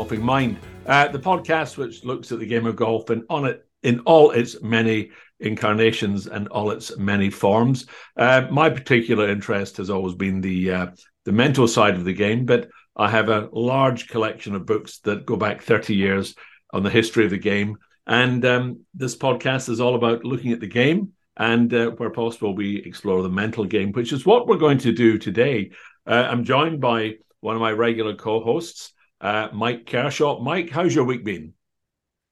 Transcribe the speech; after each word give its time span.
Golfing 0.00 0.24
Mind, 0.24 0.56
uh, 0.86 1.08
the 1.08 1.18
podcast 1.18 1.76
which 1.76 2.06
looks 2.06 2.32
at 2.32 2.38
the 2.38 2.46
game 2.46 2.64
of 2.64 2.74
golf 2.74 3.10
and 3.10 3.22
on 3.28 3.44
it 3.44 3.66
in 3.82 4.00
all 4.06 4.30
its 4.30 4.62
many 4.62 5.10
incarnations 5.40 6.26
and 6.26 6.48
all 6.48 6.70
its 6.70 6.96
many 6.96 7.28
forms. 7.28 7.84
Uh, 8.16 8.46
my 8.50 8.70
particular 8.70 9.28
interest 9.28 9.76
has 9.76 9.90
always 9.90 10.14
been 10.14 10.40
the 10.40 10.72
uh, 10.72 10.86
the 11.26 11.32
mental 11.32 11.68
side 11.68 11.96
of 11.96 12.06
the 12.06 12.14
game, 12.14 12.46
but 12.46 12.70
I 12.96 13.10
have 13.10 13.28
a 13.28 13.50
large 13.52 14.08
collection 14.08 14.54
of 14.54 14.64
books 14.64 15.00
that 15.00 15.26
go 15.26 15.36
back 15.36 15.60
30 15.60 15.94
years 15.94 16.34
on 16.72 16.82
the 16.82 16.88
history 16.88 17.26
of 17.26 17.30
the 17.30 17.36
game. 17.36 17.76
And 18.06 18.42
um, 18.46 18.80
this 18.94 19.18
podcast 19.18 19.68
is 19.68 19.82
all 19.82 19.96
about 19.96 20.24
looking 20.24 20.52
at 20.52 20.60
the 20.60 20.66
game 20.66 21.12
and 21.36 21.74
uh, 21.74 21.90
where 21.90 22.08
possible, 22.08 22.54
we 22.54 22.76
explore 22.76 23.22
the 23.22 23.28
mental 23.28 23.66
game, 23.66 23.92
which 23.92 24.14
is 24.14 24.24
what 24.24 24.46
we're 24.46 24.56
going 24.56 24.78
to 24.78 24.92
do 24.92 25.18
today. 25.18 25.72
Uh, 26.06 26.26
I'm 26.26 26.44
joined 26.44 26.80
by 26.80 27.16
one 27.40 27.54
of 27.54 27.60
my 27.60 27.72
regular 27.72 28.14
co-hosts, 28.14 28.94
uh, 29.20 29.48
Mike 29.52 29.86
Kershaw. 29.86 30.40
Mike, 30.40 30.70
how's 30.70 30.94
your 30.94 31.04
week 31.04 31.24
been? 31.24 31.54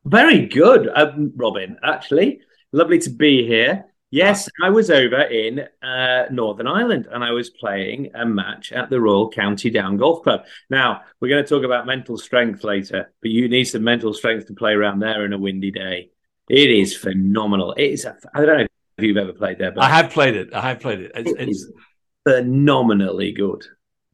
Very 0.05 0.47
good, 0.47 0.89
um, 0.95 1.33
Robin. 1.37 1.77
Actually, 1.83 2.41
lovely 2.73 2.99
to 3.01 3.11
be 3.11 3.47
here. 3.47 3.87
Yes, 4.11 4.49
I 4.63 4.71
was 4.71 4.91
over 4.91 5.21
in 5.21 5.67
uh, 5.83 6.25
Northern 6.31 6.67
Ireland 6.67 7.09
and 7.13 7.23
I 7.23 7.33
was 7.33 7.51
playing 7.51 8.11
a 8.15 8.25
match 8.25 8.73
at 8.73 8.89
the 8.89 8.99
Royal 9.01 9.31
County 9.31 9.69
Down 9.69 9.99
Golf 9.99 10.23
Club. 10.23 10.47
Now, 10.71 11.03
we're 11.21 11.29
going 11.29 11.45
to 11.45 11.49
talk 11.49 11.63
about 11.63 11.85
mental 11.85 12.17
strength 12.17 12.65
later, 12.65 13.13
but 13.21 13.31
you 13.31 13.49
need 13.49 13.65
some 13.65 13.85
mental 13.85 14.15
strength 14.15 14.47
to 14.47 14.55
play 14.55 14.73
around 14.73 15.01
there 15.01 15.27
in 15.27 15.35
a 15.35 15.39
windy 15.39 15.71
day. 15.71 16.11
It 16.49 16.71
is 16.71 16.97
phenomenal. 16.97 17.73
It 17.75 17.85
is, 17.85 18.07
I 18.07 18.47
don't 18.47 18.59
know 18.59 18.67
if 18.97 19.05
you've 19.05 19.19
ever 19.19 19.35
played 19.35 19.59
there, 19.59 19.73
but 19.73 19.85
I 19.85 19.91
have 19.91 20.11
played 20.11 20.37
it. 20.37 20.55
I 20.55 20.71
have 20.71 20.81
played 20.81 21.01
it. 21.01 21.13
It's, 21.15 21.31
it 21.33 21.49
it's 21.51 21.67
phenomenally 22.27 23.33
good 23.33 23.67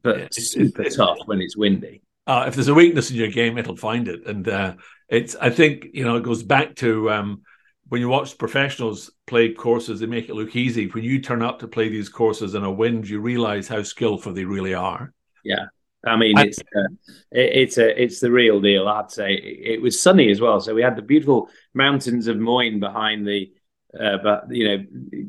but 0.05 0.17
it's, 0.19 0.51
super 0.51 0.83
it's, 0.83 0.95
tough 0.95 1.17
when 1.25 1.41
it's 1.41 1.57
windy. 1.57 2.01
Uh, 2.27 2.45
if 2.47 2.55
there's 2.55 2.67
a 2.67 2.73
weakness 2.73 3.11
in 3.11 3.17
your 3.17 3.29
game, 3.29 3.57
it'll 3.57 3.75
find 3.75 4.07
it, 4.07 4.25
and 4.25 4.47
uh, 4.47 4.73
it's. 5.09 5.35
I 5.35 5.49
think 5.51 5.87
you 5.93 6.03
know 6.03 6.15
it 6.15 6.23
goes 6.23 6.41
back 6.41 6.75
to 6.77 7.11
um, 7.11 7.41
when 7.89 8.01
you 8.01 8.09
watch 8.09 8.37
professionals 8.37 9.11
play 9.27 9.53
courses, 9.53 9.99
they 9.99 10.07
make 10.07 10.29
it 10.29 10.35
look 10.35 10.55
easy. 10.55 10.87
When 10.87 11.03
you 11.03 11.21
turn 11.21 11.43
up 11.43 11.59
to 11.59 11.67
play 11.67 11.89
these 11.89 12.09
courses 12.09 12.55
in 12.55 12.63
a 12.63 12.71
wind, 12.71 13.07
you 13.07 13.19
realize 13.19 13.67
how 13.67 13.83
skillful 13.83 14.33
they 14.33 14.45
really 14.45 14.73
are. 14.73 15.13
Yeah, 15.43 15.65
I 16.03 16.15
mean, 16.17 16.37
it's 16.37 16.59
uh, 16.59 16.93
it, 17.31 17.51
it's 17.53 17.77
a 17.77 18.01
it's 18.01 18.19
the 18.19 18.31
real 18.31 18.59
deal. 18.59 18.87
I'd 18.87 19.11
say 19.11 19.33
it, 19.33 19.81
was 19.81 20.01
sunny 20.01 20.31
as 20.31 20.41
well, 20.41 20.59
so 20.59 20.73
we 20.73 20.81
had 20.81 20.95
the 20.95 21.01
beautiful 21.01 21.49
mountains 21.73 22.27
of 22.27 22.37
Mourne 22.37 22.79
behind 22.79 23.27
the, 23.27 23.51
uh, 23.99 24.17
but 24.23 24.45
you 24.49 24.67
know 24.67 24.83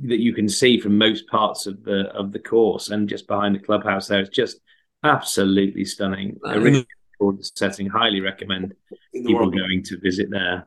that 0.08 0.20
you 0.20 0.33
can 0.33 0.48
see 0.48 0.80
from 0.80 0.97
most 0.97 1.27
parts 1.28 1.67
of 1.67 1.84
the 1.84 2.06
of 2.14 2.33
the 2.33 2.39
course, 2.39 2.89
and 2.89 3.08
just 3.08 3.27
behind 3.27 3.55
the 3.55 3.61
clubhouse 3.61 4.08
there, 4.08 4.20
it's 4.20 4.34
just 4.34 4.61
absolutely 5.06 5.84
stunning. 5.84 6.38
A 6.44 6.60
really 6.60 6.86
setting. 7.40 7.88
Highly 7.88 8.20
recommend 8.20 8.74
people 9.12 9.50
going 9.50 9.82
to 9.84 9.98
visit 9.98 10.28
there. 10.30 10.66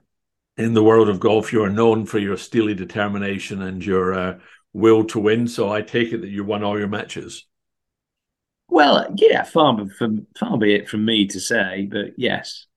In 0.58 0.74
the 0.74 0.84
world 0.84 1.10
of 1.10 1.20
golf, 1.20 1.54
you 1.54 1.64
are 1.64 1.70
known 1.70 2.06
for 2.06 2.20
your 2.20 2.38
steely 2.38 2.74
determination 2.74 3.62
and 3.62 3.86
your 3.86 4.14
uh, 4.14 4.40
will 4.74 5.06
to 5.06 5.20
win. 5.20 5.48
So 5.48 5.72
I 5.72 5.82
take 5.82 6.12
it 6.12 6.22
that 6.22 6.30
you 6.30 6.44
won 6.44 6.64
all 6.64 6.78
your 6.78 6.88
matches. 6.88 7.46
Well, 8.68 9.08
yeah, 9.16 9.44
far, 9.44 9.88
from, 9.98 10.28
far 10.38 10.58
be 10.58 10.76
it 10.76 10.90
from 10.90 11.06
me 11.06 11.28
to 11.28 11.40
say, 11.40 11.88
but 11.90 12.14
yes. 12.18 12.68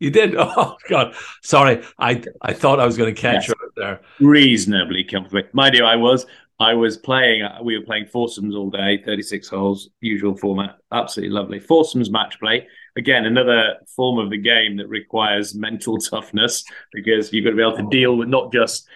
You 0.00 0.10
did? 0.10 0.34
Oh 0.38 0.76
God! 0.88 1.14
Sorry, 1.42 1.82
I 1.98 2.22
I 2.40 2.52
thought 2.52 2.78
I 2.78 2.86
was 2.86 2.96
going 2.96 3.12
to 3.12 3.20
catch 3.20 3.48
yes. 3.48 3.48
you 3.48 3.54
there. 3.76 4.00
Reasonably 4.20 5.02
comfortably, 5.02 5.44
mind 5.52 5.74
you, 5.74 5.84
I 5.84 5.96
was. 5.96 6.24
I 6.60 6.74
was 6.74 6.96
playing, 6.96 7.42
uh, 7.42 7.60
we 7.62 7.78
were 7.78 7.84
playing 7.84 8.06
foursomes 8.06 8.56
all 8.56 8.68
day, 8.68 9.00
36 9.04 9.48
holes, 9.48 9.90
usual 10.00 10.36
format. 10.36 10.76
Absolutely 10.92 11.34
lovely. 11.34 11.60
Foursomes 11.60 12.10
match 12.10 12.38
play. 12.40 12.66
Again, 12.96 13.26
another 13.26 13.76
form 13.94 14.18
of 14.18 14.30
the 14.30 14.38
game 14.38 14.76
that 14.78 14.88
requires 14.88 15.54
mental 15.54 15.98
toughness 16.10 16.64
because 16.92 17.32
you've 17.32 17.44
got 17.44 17.50
to 17.50 17.56
be 17.56 17.62
able 17.62 17.76
to 17.76 17.88
deal 17.90 18.16
with 18.16 18.28
not 18.28 18.52
just 18.52 18.88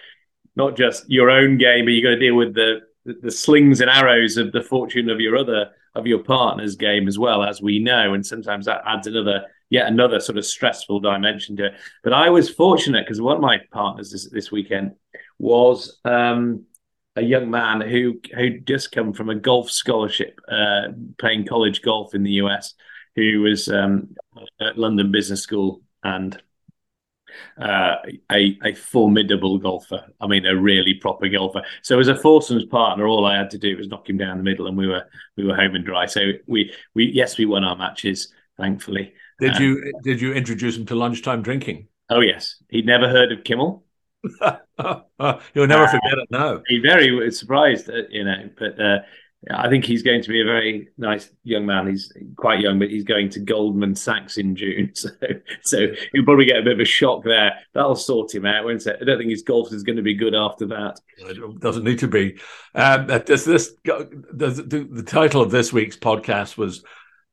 not 0.55 0.75
just 0.75 1.09
your 1.09 1.31
own 1.31 1.57
game, 1.57 1.85
but 1.85 1.91
you've 1.91 2.03
got 2.03 2.11
to 2.11 2.19
deal 2.19 2.35
with 2.35 2.53
the 2.53 2.81
the 3.05 3.31
slings 3.31 3.81
and 3.81 3.89
arrows 3.89 4.37
of 4.37 4.51
the 4.51 4.61
fortune 4.61 5.09
of 5.09 5.19
your 5.19 5.35
other 5.35 5.71
of 5.95 6.07
your 6.07 6.19
partner's 6.19 6.75
game 6.75 7.07
as 7.07 7.19
well, 7.19 7.43
as 7.43 7.61
we 7.61 7.79
know. 7.79 8.13
And 8.13 8.25
sometimes 8.25 8.65
that 8.65 8.81
adds 8.85 9.07
another 9.07 9.45
yet 9.69 9.87
another 9.87 10.19
sort 10.19 10.37
of 10.37 10.45
stressful 10.45 10.99
dimension 10.99 11.55
to 11.57 11.67
it. 11.67 11.73
But 12.03 12.13
I 12.13 12.29
was 12.29 12.49
fortunate 12.49 13.05
because 13.05 13.21
one 13.21 13.37
of 13.37 13.41
my 13.41 13.59
partners 13.71 14.11
this, 14.11 14.29
this 14.29 14.51
weekend 14.51 14.95
was 15.39 15.99
um, 16.05 16.65
a 17.15 17.21
young 17.21 17.49
man 17.49 17.81
who 17.81 18.19
who 18.35 18.59
just 18.59 18.91
come 18.91 19.13
from 19.13 19.29
a 19.29 19.35
golf 19.35 19.69
scholarship, 19.69 20.39
uh, 20.49 20.87
playing 21.17 21.45
college 21.45 21.81
golf 21.81 22.15
in 22.15 22.23
the 22.23 22.31
US, 22.31 22.73
who 23.15 23.41
was 23.41 23.67
um, 23.67 24.15
at 24.59 24.77
London 24.77 25.11
Business 25.11 25.41
School 25.41 25.81
and 26.03 26.41
uh, 27.57 27.95
a 28.31 28.57
a 28.63 28.73
formidable 28.73 29.57
golfer. 29.59 30.05
I 30.19 30.27
mean, 30.27 30.45
a 30.45 30.55
really 30.55 30.95
proper 30.95 31.27
golfer. 31.29 31.63
So 31.81 31.99
as 31.99 32.07
a 32.07 32.15
foursomes 32.15 32.65
partner, 32.65 33.07
all 33.07 33.25
I 33.25 33.37
had 33.37 33.51
to 33.51 33.57
do 33.57 33.77
was 33.77 33.87
knock 33.87 34.09
him 34.09 34.17
down 34.17 34.37
the 34.37 34.43
middle, 34.43 34.67
and 34.67 34.77
we 34.77 34.87
were 34.87 35.05
we 35.37 35.45
were 35.45 35.55
home 35.55 35.75
and 35.75 35.85
dry. 35.85 36.07
So 36.07 36.31
we 36.47 36.73
we 36.95 37.05
yes, 37.05 37.37
we 37.37 37.45
won 37.45 37.63
our 37.63 37.75
matches, 37.75 38.33
thankfully. 38.57 39.13
Did 39.39 39.57
um, 39.57 39.63
you 39.63 39.93
did 40.03 40.21
you 40.21 40.33
introduce 40.33 40.77
him 40.77 40.85
to 40.87 40.95
lunchtime 40.95 41.43
drinking? 41.43 41.87
Oh 42.09 42.21
yes, 42.21 42.55
he'd 42.69 42.85
never 42.85 43.07
heard 43.07 43.31
of 43.31 43.43
Kümmel. 43.43 43.82
You'll 45.53 45.67
never 45.67 45.83
uh, 45.83 45.91
forget 45.91 46.17
it 46.17 46.27
No, 46.31 46.61
He's 46.67 46.81
very 46.81 47.31
surprised, 47.31 47.89
uh, 47.89 48.03
you 48.09 48.23
know, 48.23 48.49
but 48.57 48.79
uh, 48.79 48.99
I 49.51 49.69
think 49.69 49.83
he's 49.83 50.03
going 50.03 50.21
to 50.21 50.29
be 50.29 50.41
a 50.41 50.45
very 50.45 50.89
nice 50.97 51.29
young 51.43 51.65
man. 51.65 51.87
He's 51.87 52.11
quite 52.37 52.61
young, 52.61 52.79
but 52.79 52.89
he's 52.89 53.03
going 53.03 53.29
to 53.31 53.41
Goldman 53.41 53.95
Sachs 53.95 54.37
in 54.37 54.55
June, 54.55 54.91
so 54.95 55.09
so 55.63 55.87
he'll 56.13 56.23
probably 56.23 56.45
get 56.45 56.59
a 56.59 56.63
bit 56.63 56.73
of 56.73 56.79
a 56.79 56.85
shock 56.85 57.23
there. 57.23 57.53
That'll 57.73 57.95
sort 57.95 58.33
him 58.33 58.45
out, 58.45 58.63
won't 58.63 58.85
it? 58.85 58.97
I 59.01 59.05
don't 59.05 59.17
think 59.17 59.31
his 59.31 59.41
golf 59.41 59.73
is 59.73 59.83
going 59.83 59.97
to 59.97 60.01
be 60.01 60.13
good 60.13 60.35
after 60.35 60.67
that. 60.67 60.99
It 61.17 61.59
doesn't 61.59 61.83
need 61.83 61.99
to 61.99 62.07
be. 62.07 62.39
Um, 62.75 63.07
does 63.07 63.43
this 63.43 63.73
does 63.83 64.57
the, 64.57 64.87
the 64.89 65.03
title 65.03 65.41
of 65.41 65.51
this 65.51 65.73
week's 65.73 65.97
podcast 65.97 66.57
was 66.57 66.83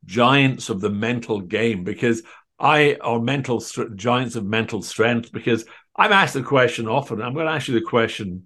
"Giants 0.05 0.69
of 0.69 0.81
the 0.81 0.89
Mental 0.89 1.39
Game" 1.39 1.85
because 1.85 2.23
I 2.59 2.97
are 3.01 3.19
mental 3.19 3.63
giants 3.95 4.35
of 4.35 4.45
mental 4.45 4.81
strength 4.81 5.31
because 5.31 5.65
I'm 6.01 6.11
asked 6.11 6.33
the 6.33 6.41
question 6.41 6.87
often. 6.87 7.21
I'm 7.21 7.35
going 7.35 7.45
to 7.45 7.51
ask 7.51 7.67
you 7.67 7.75
the 7.75 7.85
question 7.85 8.45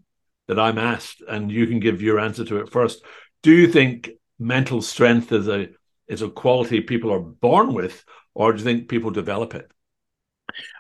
that 0.49 0.59
I'm 0.59 0.77
asked, 0.77 1.23
and 1.25 1.49
you 1.49 1.67
can 1.67 1.79
give 1.79 2.01
your 2.01 2.19
answer 2.19 2.43
to 2.43 2.57
it 2.57 2.69
first. 2.69 3.01
Do 3.43 3.51
you 3.51 3.67
think 3.67 4.09
mental 4.37 4.81
strength 4.81 5.31
is 5.31 5.47
a 5.47 5.69
is 6.09 6.21
a 6.21 6.29
quality 6.29 6.81
people 6.81 7.13
are 7.13 7.21
born 7.21 7.73
with, 7.73 8.03
or 8.33 8.51
do 8.51 8.57
you 8.57 8.63
think 8.65 8.89
people 8.89 9.09
develop 9.09 9.55
it? 9.55 9.71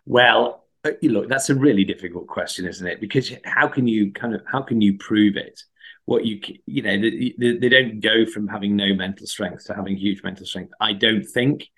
Well, 0.05 0.65
uh, 0.83 0.91
look, 1.01 1.29
that's 1.29 1.49
a 1.49 1.55
really 1.55 1.85
difficult 1.85 2.27
question, 2.27 2.67
isn't 2.67 2.85
it? 2.85 2.99
Because 2.99 3.31
how 3.45 3.69
can 3.69 3.87
you 3.87 4.11
kind 4.11 4.35
of 4.35 4.41
how 4.45 4.61
can 4.61 4.81
you 4.81 4.97
prove 4.97 5.37
it? 5.37 5.63
What 6.03 6.25
you 6.25 6.41
you 6.65 6.81
know 6.81 6.97
they, 6.99 7.57
they 7.57 7.69
don't 7.69 8.01
go 8.01 8.25
from 8.25 8.49
having 8.49 8.75
no 8.75 8.93
mental 8.93 9.27
strength 9.27 9.65
to 9.67 9.75
having 9.75 9.95
huge 9.95 10.23
mental 10.23 10.45
strength. 10.45 10.73
I 10.81 10.91
don't 10.91 11.23
think. 11.23 11.69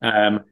Um, 0.00 0.44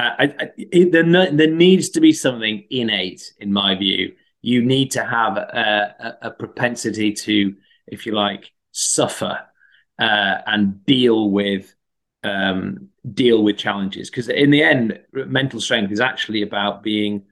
I, 0.00 0.24
I, 0.24 0.50
it, 0.56 0.92
there, 0.92 1.04
there 1.32 1.50
needs 1.50 1.90
to 1.90 2.00
be 2.00 2.12
something 2.12 2.64
innate, 2.70 3.32
in 3.38 3.52
my 3.52 3.74
view. 3.74 4.14
You 4.42 4.64
need 4.64 4.92
to 4.92 5.04
have 5.04 5.36
a, 5.36 6.16
a, 6.22 6.28
a 6.28 6.30
propensity 6.30 7.12
to, 7.12 7.54
if 7.86 8.06
you 8.06 8.12
like, 8.12 8.52
suffer 8.72 9.40
uh, 9.98 10.34
and 10.46 10.84
deal 10.84 11.30
with 11.30 11.74
um, 12.22 12.88
deal 13.14 13.42
with 13.42 13.56
challenges. 13.56 14.10
Because 14.10 14.28
in 14.28 14.50
the 14.50 14.62
end, 14.62 15.00
mental 15.12 15.60
strength 15.60 15.90
is 15.90 16.00
actually 16.00 16.42
about 16.42 16.82
being 16.82 17.24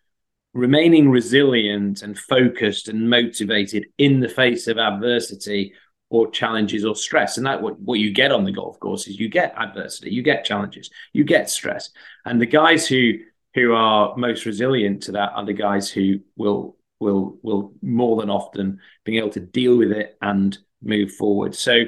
remaining 0.55 1.11
resilient 1.11 2.03
and 2.03 2.19
focused 2.19 2.89
and 2.89 3.11
motivated 3.11 3.87
in 3.99 4.21
the 4.21 4.29
face 4.29 4.67
of 4.67 4.79
adversity 4.79 5.75
or 6.11 6.31
challenges 6.31 6.85
or 6.85 6.97
stress. 6.97 7.37
And 7.37 7.47
that 7.47 7.61
what, 7.61 7.79
what 7.81 7.99
you 7.99 8.13
get 8.13 8.33
on 8.33 8.45
the 8.45 8.53
golf 8.53 8.81
course 8.81 9.07
is 9.07 9.19
you 9.19 9.29
get 9.29 9.55
adversity, 9.57 10.11
you 10.11 10.23
get 10.23 10.45
challenges, 10.45 10.91
you 11.13 11.25
get 11.25 11.51
stress. 11.51 11.91
And 12.25 12.41
the 12.41 12.47
guys 12.47 12.87
who 12.87 13.15
who 13.55 13.73
are 13.73 14.17
most 14.17 14.47
resilient 14.47 15.03
to 15.05 15.13
that 15.13 15.33
are 15.35 15.45
the 15.45 15.53
guys 15.53 15.91
who 15.91 16.21
will 16.37 16.77
will 17.01 17.39
will 17.43 17.73
more 17.83 18.21
than 18.21 18.31
often 18.31 18.81
being 19.05 19.19
able 19.19 19.31
to 19.31 19.41
deal 19.41 19.77
with 19.77 19.93
it 19.93 20.17
and 20.23 20.57
move 20.83 21.13
forward. 21.13 21.55
So 21.55 21.85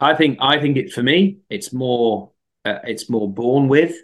I 0.00 0.14
think 0.14 0.38
I 0.40 0.60
think 0.60 0.76
it 0.76 0.92
for 0.92 1.02
me 1.02 1.38
it's 1.50 1.72
more 1.72 2.32
uh, 2.64 2.78
it's 2.84 3.10
more 3.10 3.32
born 3.32 3.68
with 3.68 3.96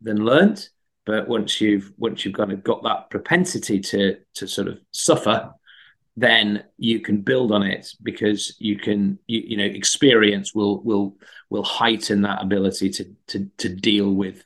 than 0.00 0.24
learnt. 0.24 0.70
But 1.06 1.28
once 1.28 1.60
you've 1.60 1.92
once 1.96 2.24
you've 2.24 2.34
kind 2.34 2.52
of 2.52 2.62
got 2.62 2.82
that 2.82 3.10
propensity 3.10 3.80
to 3.80 4.18
to 4.34 4.46
sort 4.46 4.68
of 4.68 4.78
suffer 4.92 5.52
then 6.20 6.64
you 6.78 7.00
can 7.00 7.20
build 7.20 7.52
on 7.52 7.62
it 7.62 7.92
because 8.02 8.56
you 8.58 8.76
can 8.78 9.18
you, 9.26 9.42
you 9.46 9.56
know 9.56 9.64
experience 9.64 10.54
will 10.54 10.82
will 10.82 11.16
will 11.50 11.62
heighten 11.62 12.22
that 12.22 12.42
ability 12.42 12.90
to 12.90 13.04
to 13.26 13.50
to 13.58 13.68
deal 13.68 14.12
with 14.12 14.44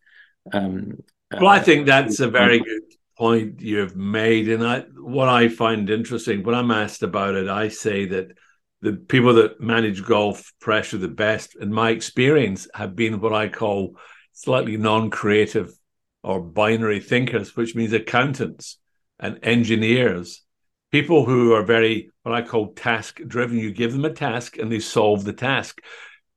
um 0.52 1.02
well 1.40 1.48
uh, 1.48 1.54
i 1.54 1.60
think 1.60 1.86
that's 1.86 2.20
a 2.20 2.28
very 2.28 2.58
good 2.58 2.82
point 3.16 3.60
you've 3.60 3.96
made 3.96 4.48
and 4.48 4.66
i 4.66 4.80
what 4.96 5.28
i 5.28 5.48
find 5.48 5.88
interesting 5.90 6.42
when 6.42 6.54
i'm 6.54 6.70
asked 6.70 7.02
about 7.02 7.34
it 7.34 7.48
i 7.48 7.68
say 7.68 8.06
that 8.06 8.28
the 8.80 8.92
people 8.94 9.34
that 9.34 9.60
manage 9.60 10.04
golf 10.04 10.52
pressure 10.60 10.98
the 10.98 11.08
best 11.08 11.54
in 11.56 11.72
my 11.72 11.90
experience 11.90 12.66
have 12.74 12.96
been 12.96 13.20
what 13.20 13.32
i 13.32 13.48
call 13.48 13.96
slightly 14.32 14.76
non-creative 14.76 15.72
or 16.22 16.40
binary 16.40 17.00
thinkers, 17.00 17.56
which 17.56 17.74
means 17.74 17.92
accountants 17.92 18.78
and 19.18 19.38
engineers, 19.42 20.42
people 20.92 21.24
who 21.24 21.54
are 21.54 21.62
very 21.62 22.10
what 22.22 22.34
I 22.34 22.42
call 22.42 22.74
task 22.74 23.20
driven. 23.26 23.58
You 23.58 23.72
give 23.72 23.92
them 23.92 24.04
a 24.04 24.12
task 24.12 24.58
and 24.58 24.70
they 24.70 24.78
solve 24.78 25.24
the 25.24 25.32
task. 25.32 25.80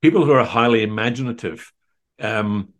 People 0.02 0.24
who 0.24 0.32
are 0.32 0.44
highly 0.44 0.82
imaginative 0.82 1.72
um, 2.20 2.70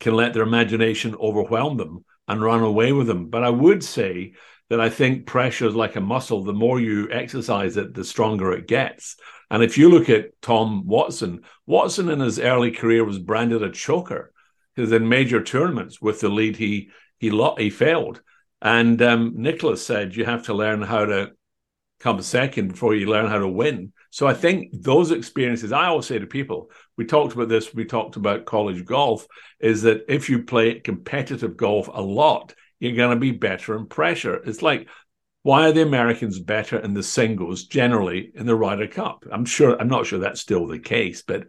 can 0.00 0.14
let 0.14 0.32
their 0.32 0.42
imagination 0.42 1.14
overwhelm 1.16 1.76
them 1.76 2.04
and 2.26 2.42
run 2.42 2.62
away 2.62 2.92
with 2.92 3.06
them. 3.06 3.28
But 3.28 3.44
I 3.44 3.50
would 3.50 3.84
say 3.84 4.32
that 4.70 4.80
I 4.80 4.88
think 4.88 5.26
pressure 5.26 5.66
is 5.66 5.74
like 5.74 5.96
a 5.96 6.00
muscle. 6.00 6.42
The 6.42 6.52
more 6.54 6.80
you 6.80 7.10
exercise 7.10 7.76
it, 7.76 7.92
the 7.92 8.04
stronger 8.04 8.52
it 8.52 8.66
gets. 8.66 9.16
And 9.50 9.62
if 9.62 9.76
you 9.76 9.90
look 9.90 10.08
at 10.08 10.40
Tom 10.40 10.86
Watson, 10.86 11.42
Watson 11.66 12.08
in 12.08 12.20
his 12.20 12.38
early 12.38 12.70
career 12.70 13.04
was 13.04 13.18
branded 13.18 13.62
a 13.62 13.70
choker 13.70 14.32
because 14.74 14.90
in 14.90 15.08
major 15.08 15.42
tournaments 15.42 16.00
with 16.00 16.20
the 16.20 16.28
lead 16.28 16.56
he 16.56 16.90
he 17.18 17.30
he 17.58 17.70
failed. 17.70 18.22
And 18.64 19.00
um, 19.02 19.34
Nicklaus 19.36 19.86
said 19.86 20.16
you 20.16 20.24
have 20.24 20.44
to 20.44 20.54
learn 20.54 20.80
how 20.82 21.04
to 21.04 21.32
come 22.00 22.20
second 22.22 22.68
before 22.68 22.94
you 22.94 23.06
learn 23.06 23.28
how 23.30 23.38
to 23.38 23.48
win. 23.48 23.92
So 24.10 24.26
I 24.26 24.34
think 24.34 24.70
those 24.72 25.10
experiences, 25.10 25.70
I 25.70 25.86
always 25.86 26.06
say 26.06 26.18
to 26.18 26.26
people, 26.26 26.70
we 26.96 27.04
talked 27.04 27.34
about 27.34 27.48
this, 27.48 27.74
we 27.74 27.84
talked 27.84 28.16
about 28.16 28.46
college 28.46 28.84
golf, 28.84 29.26
is 29.60 29.82
that 29.82 30.04
if 30.08 30.30
you 30.30 30.44
play 30.44 30.80
competitive 30.80 31.56
golf 31.56 31.88
a 31.92 32.00
lot, 32.00 32.54
you're 32.80 32.96
going 32.96 33.14
to 33.14 33.20
be 33.20 33.32
better 33.32 33.76
in 33.76 33.86
pressure. 33.86 34.36
It's 34.36 34.62
like, 34.62 34.88
why 35.42 35.68
are 35.68 35.72
the 35.72 35.82
Americans 35.82 36.40
better 36.40 36.78
in 36.78 36.94
the 36.94 37.02
singles 37.02 37.64
generally 37.64 38.32
in 38.34 38.46
the 38.46 38.54
Ryder 38.54 38.88
Cup? 38.88 39.24
I'm 39.30 39.44
sure, 39.44 39.78
I'm 39.78 39.88
not 39.88 40.06
sure 40.06 40.18
that's 40.18 40.40
still 40.40 40.66
the 40.66 40.78
case, 40.78 41.22
but 41.22 41.46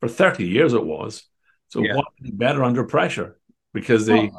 for 0.00 0.08
30 0.08 0.46
years 0.46 0.74
it 0.74 0.84
was. 0.84 1.24
So 1.68 1.80
yeah. 1.80 1.96
why 1.96 2.02
better 2.20 2.62
under 2.62 2.84
pressure? 2.84 3.38
Because 3.72 4.06
they. 4.06 4.30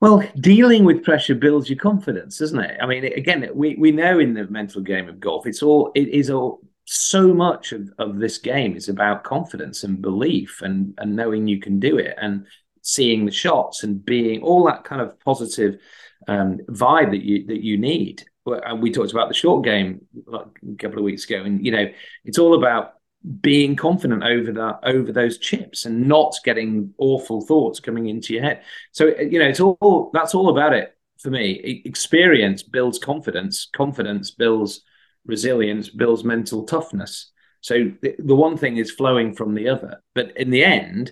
Well, 0.00 0.22
dealing 0.40 0.84
with 0.84 1.04
pressure 1.04 1.34
builds 1.34 1.70
your 1.70 1.78
confidence, 1.78 2.38
doesn't 2.38 2.60
it? 2.60 2.76
I 2.80 2.86
mean, 2.86 3.04
again, 3.04 3.48
we, 3.54 3.76
we 3.76 3.92
know 3.92 4.18
in 4.18 4.34
the 4.34 4.46
mental 4.46 4.82
game 4.82 5.08
of 5.08 5.20
golf, 5.20 5.46
it's 5.46 5.62
all 5.62 5.90
it 5.94 6.08
is 6.08 6.30
all 6.30 6.60
so 6.84 7.34
much 7.34 7.72
of, 7.72 7.88
of 7.98 8.18
this 8.18 8.38
game 8.38 8.76
is 8.76 8.88
about 8.88 9.24
confidence 9.24 9.82
and 9.82 10.00
belief 10.00 10.60
and 10.62 10.94
and 10.98 11.16
knowing 11.16 11.48
you 11.48 11.60
can 11.60 11.80
do 11.80 11.98
it 11.98 12.14
and 12.20 12.46
seeing 12.82 13.26
the 13.26 13.32
shots 13.32 13.82
and 13.82 14.04
being 14.04 14.42
all 14.42 14.64
that 14.64 14.84
kind 14.84 15.02
of 15.02 15.18
positive 15.20 15.80
um, 16.28 16.58
vibe 16.68 17.10
that 17.10 17.22
you 17.22 17.46
that 17.46 17.62
you 17.62 17.78
need. 17.78 18.24
And 18.46 18.80
we 18.80 18.92
talked 18.92 19.10
about 19.10 19.28
the 19.28 19.34
short 19.34 19.64
game 19.64 20.02
a 20.30 20.76
couple 20.78 20.98
of 20.98 21.04
weeks 21.04 21.24
ago, 21.24 21.42
and 21.42 21.64
you 21.64 21.72
know, 21.72 21.86
it's 22.24 22.38
all 22.38 22.54
about 22.54 22.95
being 23.40 23.74
confident 23.74 24.22
over 24.22 24.52
that 24.52 24.80
over 24.84 25.12
those 25.12 25.38
chips 25.38 25.84
and 25.84 26.06
not 26.06 26.34
getting 26.44 26.94
awful 26.98 27.40
thoughts 27.40 27.80
coming 27.80 28.08
into 28.08 28.34
your 28.34 28.42
head. 28.42 28.62
So 28.92 29.06
you 29.06 29.38
know 29.38 29.46
it's 29.46 29.60
all 29.60 30.10
that's 30.12 30.34
all 30.34 30.48
about 30.48 30.72
it 30.72 30.96
for 31.18 31.30
me. 31.30 31.82
Experience 31.84 32.62
builds 32.62 32.98
confidence. 32.98 33.68
Confidence 33.74 34.30
builds 34.30 34.82
resilience 35.24 35.88
builds 35.88 36.22
mental 36.22 36.64
toughness. 36.64 37.32
So 37.60 37.90
the, 38.00 38.14
the 38.18 38.36
one 38.36 38.56
thing 38.56 38.76
is 38.76 38.92
flowing 38.92 39.34
from 39.34 39.54
the 39.54 39.68
other. 39.68 40.02
But 40.14 40.36
in 40.36 40.50
the 40.50 40.64
end 40.64 41.10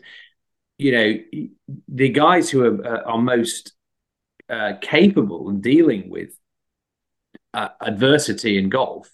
you 0.78 0.92
know 0.92 1.48
the 1.88 2.08
guys 2.08 2.50
who 2.50 2.64
are, 2.64 2.86
uh, 2.86 3.02
are 3.02 3.18
most 3.18 3.72
uh, 4.48 4.74
capable 4.80 5.48
in 5.50 5.60
dealing 5.60 6.10
with 6.10 6.36
uh, 7.52 7.68
adversity 7.80 8.58
in 8.58 8.68
golf 8.68 9.10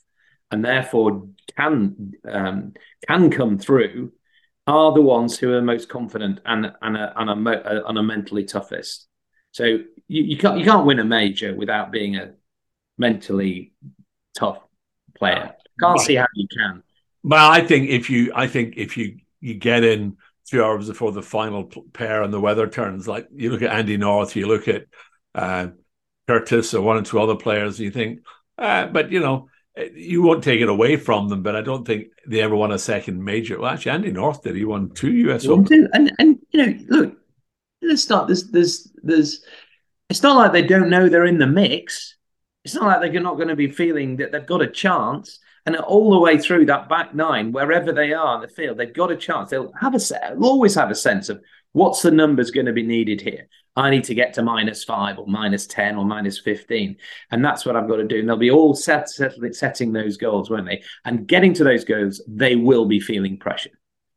and 0.50 0.64
therefore 0.64 1.28
can 1.56 2.12
um, 2.28 2.72
can 3.06 3.30
come 3.30 3.58
through 3.58 4.12
are 4.66 4.92
the 4.92 5.02
ones 5.02 5.38
who 5.38 5.52
are 5.52 5.62
most 5.62 5.88
confident 5.88 6.40
and 6.44 6.72
and 6.82 6.96
are, 6.96 7.12
and 7.16 7.48
are, 7.48 7.88
and 7.88 7.98
are 7.98 8.02
mentally 8.02 8.44
toughest. 8.44 9.06
So 9.52 9.64
you, 9.64 10.22
you 10.22 10.36
can't 10.36 10.58
you 10.58 10.64
can't 10.64 10.86
win 10.86 10.98
a 10.98 11.04
major 11.04 11.54
without 11.54 11.90
being 11.90 12.16
a 12.16 12.32
mentally 12.98 13.72
tough 14.36 14.58
player. 15.16 15.54
Can't 15.80 16.00
see 16.00 16.16
how 16.16 16.26
you 16.34 16.46
can. 16.56 16.82
Well, 17.22 17.50
I 17.50 17.62
think 17.62 17.88
if 17.88 18.10
you 18.10 18.32
I 18.34 18.46
think 18.46 18.74
if 18.76 18.96
you 18.96 19.18
you 19.40 19.54
get 19.54 19.84
in 19.84 20.16
two 20.48 20.62
hours 20.64 20.88
before 20.88 21.12
the 21.12 21.22
final 21.22 21.70
pair 21.92 22.22
and 22.22 22.32
the 22.32 22.40
weather 22.40 22.68
turns, 22.68 23.08
like 23.08 23.28
you 23.32 23.50
look 23.50 23.62
at 23.62 23.72
Andy 23.72 23.96
North, 23.96 24.36
you 24.36 24.46
look 24.46 24.68
at 24.68 24.86
uh, 25.34 25.68
Curtis 26.26 26.74
or 26.74 26.82
one 26.82 26.96
or 26.96 27.02
two 27.02 27.20
other 27.20 27.36
players, 27.36 27.80
you 27.80 27.90
think, 27.90 28.20
uh, 28.58 28.86
but 28.86 29.10
you 29.10 29.20
know, 29.20 29.48
you 29.94 30.22
won't 30.22 30.44
take 30.44 30.60
it 30.60 30.68
away 30.68 30.96
from 30.96 31.28
them, 31.28 31.42
but 31.42 31.56
I 31.56 31.60
don't 31.60 31.86
think 31.86 32.08
they 32.26 32.40
ever 32.40 32.56
won 32.56 32.72
a 32.72 32.78
second 32.78 33.22
major. 33.22 33.58
Well, 33.58 33.72
actually, 33.72 33.92
Andy 33.92 34.12
North 34.12 34.42
did. 34.42 34.56
He 34.56 34.64
won 34.64 34.90
two 34.90 35.12
US 35.30 35.46
Open. 35.46 35.88
And 35.92 36.12
and 36.18 36.38
you 36.50 36.66
know, 36.66 36.78
look, 36.88 37.16
let's 37.82 38.02
start. 38.02 38.26
There's 38.26 38.50
there's 38.50 38.92
there's. 39.02 39.44
It's 40.08 40.22
not 40.22 40.36
like 40.36 40.52
they 40.52 40.62
don't 40.62 40.90
know 40.90 41.08
they're 41.08 41.24
in 41.24 41.38
the 41.38 41.46
mix. 41.46 42.16
It's 42.64 42.74
not 42.74 43.00
like 43.00 43.12
they're 43.12 43.20
not 43.20 43.36
going 43.36 43.48
to 43.48 43.56
be 43.56 43.70
feeling 43.70 44.16
that 44.16 44.32
they've 44.32 44.44
got 44.44 44.62
a 44.62 44.66
chance. 44.66 45.38
And 45.66 45.76
all 45.76 46.10
the 46.10 46.18
way 46.18 46.38
through 46.38 46.66
that 46.66 46.88
back 46.88 47.14
nine, 47.14 47.52
wherever 47.52 47.92
they 47.92 48.12
are 48.12 48.36
in 48.36 48.40
the 48.40 48.48
field, 48.48 48.78
they've 48.78 48.92
got 48.92 49.12
a 49.12 49.16
chance. 49.16 49.50
They'll 49.50 49.72
have 49.80 49.94
a 49.94 49.98
they'll 49.98 50.44
always 50.44 50.74
have 50.74 50.90
a 50.90 50.94
sense 50.94 51.28
of 51.28 51.42
what's 51.72 52.02
the 52.02 52.10
numbers 52.10 52.50
going 52.50 52.66
to 52.66 52.72
be 52.72 52.82
needed 52.82 53.20
here. 53.20 53.46
I 53.80 53.90
need 53.90 54.04
to 54.04 54.14
get 54.14 54.34
to 54.34 54.42
minus 54.42 54.84
five 54.84 55.18
or 55.18 55.26
minus 55.26 55.66
10 55.66 55.96
or 55.96 56.04
minus 56.04 56.38
15. 56.38 56.96
And 57.30 57.44
that's 57.44 57.64
what 57.64 57.76
I've 57.76 57.88
got 57.88 57.96
to 57.96 58.06
do. 58.06 58.20
And 58.20 58.28
they'll 58.28 58.36
be 58.36 58.50
all 58.50 58.74
set, 58.74 59.08
set, 59.08 59.32
setting 59.54 59.92
those 59.92 60.16
goals, 60.16 60.50
won't 60.50 60.66
they? 60.66 60.82
And 61.04 61.26
getting 61.26 61.54
to 61.54 61.64
those 61.64 61.84
goals, 61.84 62.22
they 62.28 62.56
will 62.56 62.84
be 62.84 63.00
feeling 63.00 63.38
pressure. 63.38 63.70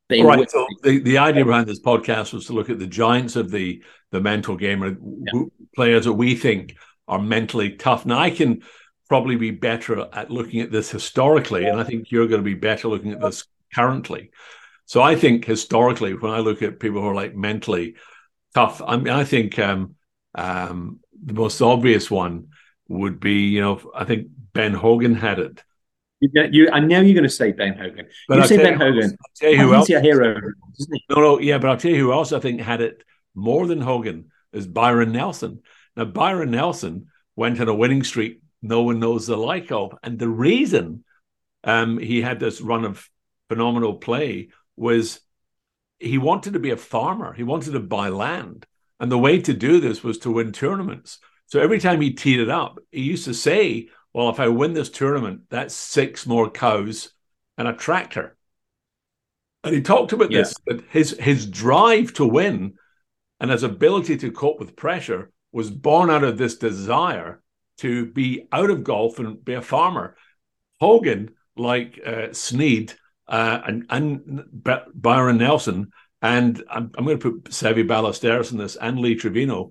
They 0.10 0.21
all 0.21 0.27
right. 0.27 0.51
So 0.51 0.68
the, 0.83 1.00
the 1.00 1.18
idea 1.18 1.45
behind 1.45 1.68
this 1.68 1.80
podcast 1.80 2.33
was 2.33 2.48
to 2.48 2.54
look 2.54 2.69
at 2.69 2.77
the 2.77 2.88
giants 2.88 3.36
of 3.36 3.51
the, 3.51 3.81
the 4.12 4.19
mental 4.19 4.57
game, 4.57 4.83
or 4.83 4.89
yeah. 4.89 5.44
players 5.75 6.06
that 6.06 6.13
we 6.13 6.36
think 6.36 6.75
are 7.07 7.19
mentally 7.19 7.71
tough. 7.71 8.06
Now, 8.06 8.19
I 8.19 8.30
can 8.30 8.63
probably 9.07 9.38
be 9.38 9.51
better 9.51 10.07
at 10.13 10.30
looking 10.30 10.59
at 10.62 10.71
this 10.71 10.92
historically, 10.92 11.66
and 11.66 11.80
I 11.80 11.83
think 11.83 12.12
you're 12.12 12.27
going 12.27 12.42
to 12.42 12.45
be 12.45 12.54
better 12.54 12.89
looking 12.89 13.12
at 13.13 13.21
this 13.21 13.45
currently. 13.74 14.31
So 14.86 15.01
I 15.01 15.16
think 15.16 15.45
historically, 15.45 16.13
when 16.13 16.31
I 16.31 16.39
look 16.39 16.62
at 16.62 16.80
people 16.80 17.01
who 17.01 17.07
are 17.07 17.16
like 17.16 17.36
mentally 17.36 17.95
tough. 18.54 18.82
I 18.86 18.98
mean, 18.98 19.10
I 19.10 19.24
think 19.24 19.58
um, 19.60 19.96
um, 20.36 21.00
the 21.24 21.34
most 21.34 21.62
obvious 21.62 22.10
one 22.10 22.50
would 22.90 23.19
be, 23.19 23.48
you 23.50 23.62
know, 23.62 23.81
I 23.95 24.06
think 24.06 24.28
Ben 24.54 24.74
Hogan 24.74 25.16
had 25.16 25.40
it. 25.40 25.64
You, 26.19 26.30
you 26.52 26.69
I 26.72 26.80
know 26.80 27.02
you're 27.02 27.14
going 27.14 27.24
to 27.24 27.30
say 27.30 27.52
Ben 27.52 27.78
Hogan. 27.78 28.07
But 28.28 28.36
you 28.36 28.42
I'll 28.42 28.48
say 28.48 28.57
Ben 28.57 28.80
Hogan. 28.80 29.12
I'll 29.12 29.36
tell 29.36 29.52
you 29.52 29.57
who 29.57 29.74
else. 29.74 29.90
a 29.90 30.00
hero, 30.00 30.40
No, 31.10 31.16
no, 31.16 31.40
yeah, 31.40 31.57
but 31.57 31.69
I'll 31.69 31.78
tell 31.78 31.92
you 31.92 32.00
who 32.00 32.14
else 32.14 32.31
I 32.31 32.40
think 32.40 32.62
had 32.62 32.81
it 32.81 33.04
more 33.36 33.68
than 33.68 33.81
Hogan 33.81 34.31
is 34.54 34.68
Byron 34.68 35.12
Nelson. 35.12 35.62
Now, 35.95 36.06
Byron 36.06 36.52
Nelson 36.52 37.07
went 37.36 37.60
on 37.60 37.68
a 37.68 37.74
winning 37.74 38.04
streak 38.04 38.40
no 38.64 38.81
one 38.81 39.00
knows 39.00 39.28
the 39.28 39.36
like 39.36 39.72
of, 39.72 39.95
and 40.02 40.18
the 40.18 40.30
reason 40.30 41.04
um, 41.66 41.98
he 41.98 42.22
had 42.22 42.40
this 42.40 42.62
run 42.62 42.86
of 42.86 43.07
phenomenal 43.50 43.95
play 43.95 44.50
was 44.78 45.19
he 46.00 46.18
wanted 46.18 46.54
to 46.54 46.59
be 46.59 46.71
a 46.71 46.78
farmer. 46.78 47.33
He 47.33 47.44
wanted 47.44 47.71
to 47.71 47.80
buy 47.80 48.09
land. 48.09 48.66
And 49.00 49.12
the 49.12 49.18
way 49.18 49.40
to 49.42 49.54
do 49.54 49.80
this 49.80 50.04
was 50.04 50.18
to 50.19 50.31
win 50.31 50.52
tournaments. 50.52 51.19
So 51.47 51.59
every 51.59 51.80
time 51.80 52.02
he 52.02 52.12
teed 52.12 52.40
it 52.40 52.50
up, 52.50 52.80
he 52.92 53.02
used 53.02 53.26
to 53.26 53.33
say, 53.33 53.90
Well, 54.14 54.30
if 54.30 54.40
I 54.40 54.47
win 54.47 54.73
this 54.73 54.90
tournament, 54.90 55.42
that's 55.50 55.73
six 55.73 56.26
more 56.26 56.50
cows 56.50 57.12
and 57.57 57.68
a 57.68 57.73
tractor. 57.73 58.38
And 59.64 59.73
he 59.73 59.81
talked 59.81 60.14
about 60.14 60.31
yeah. 60.31 60.40
this 60.40 60.56
that 60.66 60.83
his 60.90 61.12
his 61.19 61.45
drive 61.45 62.14
to 62.14 62.26
win 62.26 62.73
and 63.40 63.52
his 63.52 63.64
ability 63.64 64.18
to 64.18 64.31
cope 64.31 64.59
with 64.59 64.76
pressure 64.76 65.31
was 65.52 65.69
born 65.69 66.09
out 66.09 66.23
of 66.23 66.38
this 66.38 66.57
desire 66.57 67.42
to 67.78 68.06
be 68.07 68.47
out 68.52 68.69
of 68.69 68.83
golf 68.83 69.19
and 69.19 69.44
be 69.44 69.54
a 69.54 69.62
farmer. 69.62 70.16
Hogan, 70.80 71.31
like 71.56 72.00
uh, 72.06 72.33
Snead, 72.33 72.94
uh, 73.27 73.61
and, 73.65 73.85
and 73.89 74.44
Byron 74.94 75.37
Nelson, 75.37 75.92
and 76.21 76.63
I'm, 76.69 76.92
I'm 76.97 77.06
going 77.06 77.19
to 77.19 77.31
put 77.31 77.51
Seve 77.51 77.87
Ballesteros 77.87 78.51
in 78.51 78.57
this, 78.57 78.75
and 78.75 78.99
Lee 78.99 79.15
Trevino, 79.15 79.69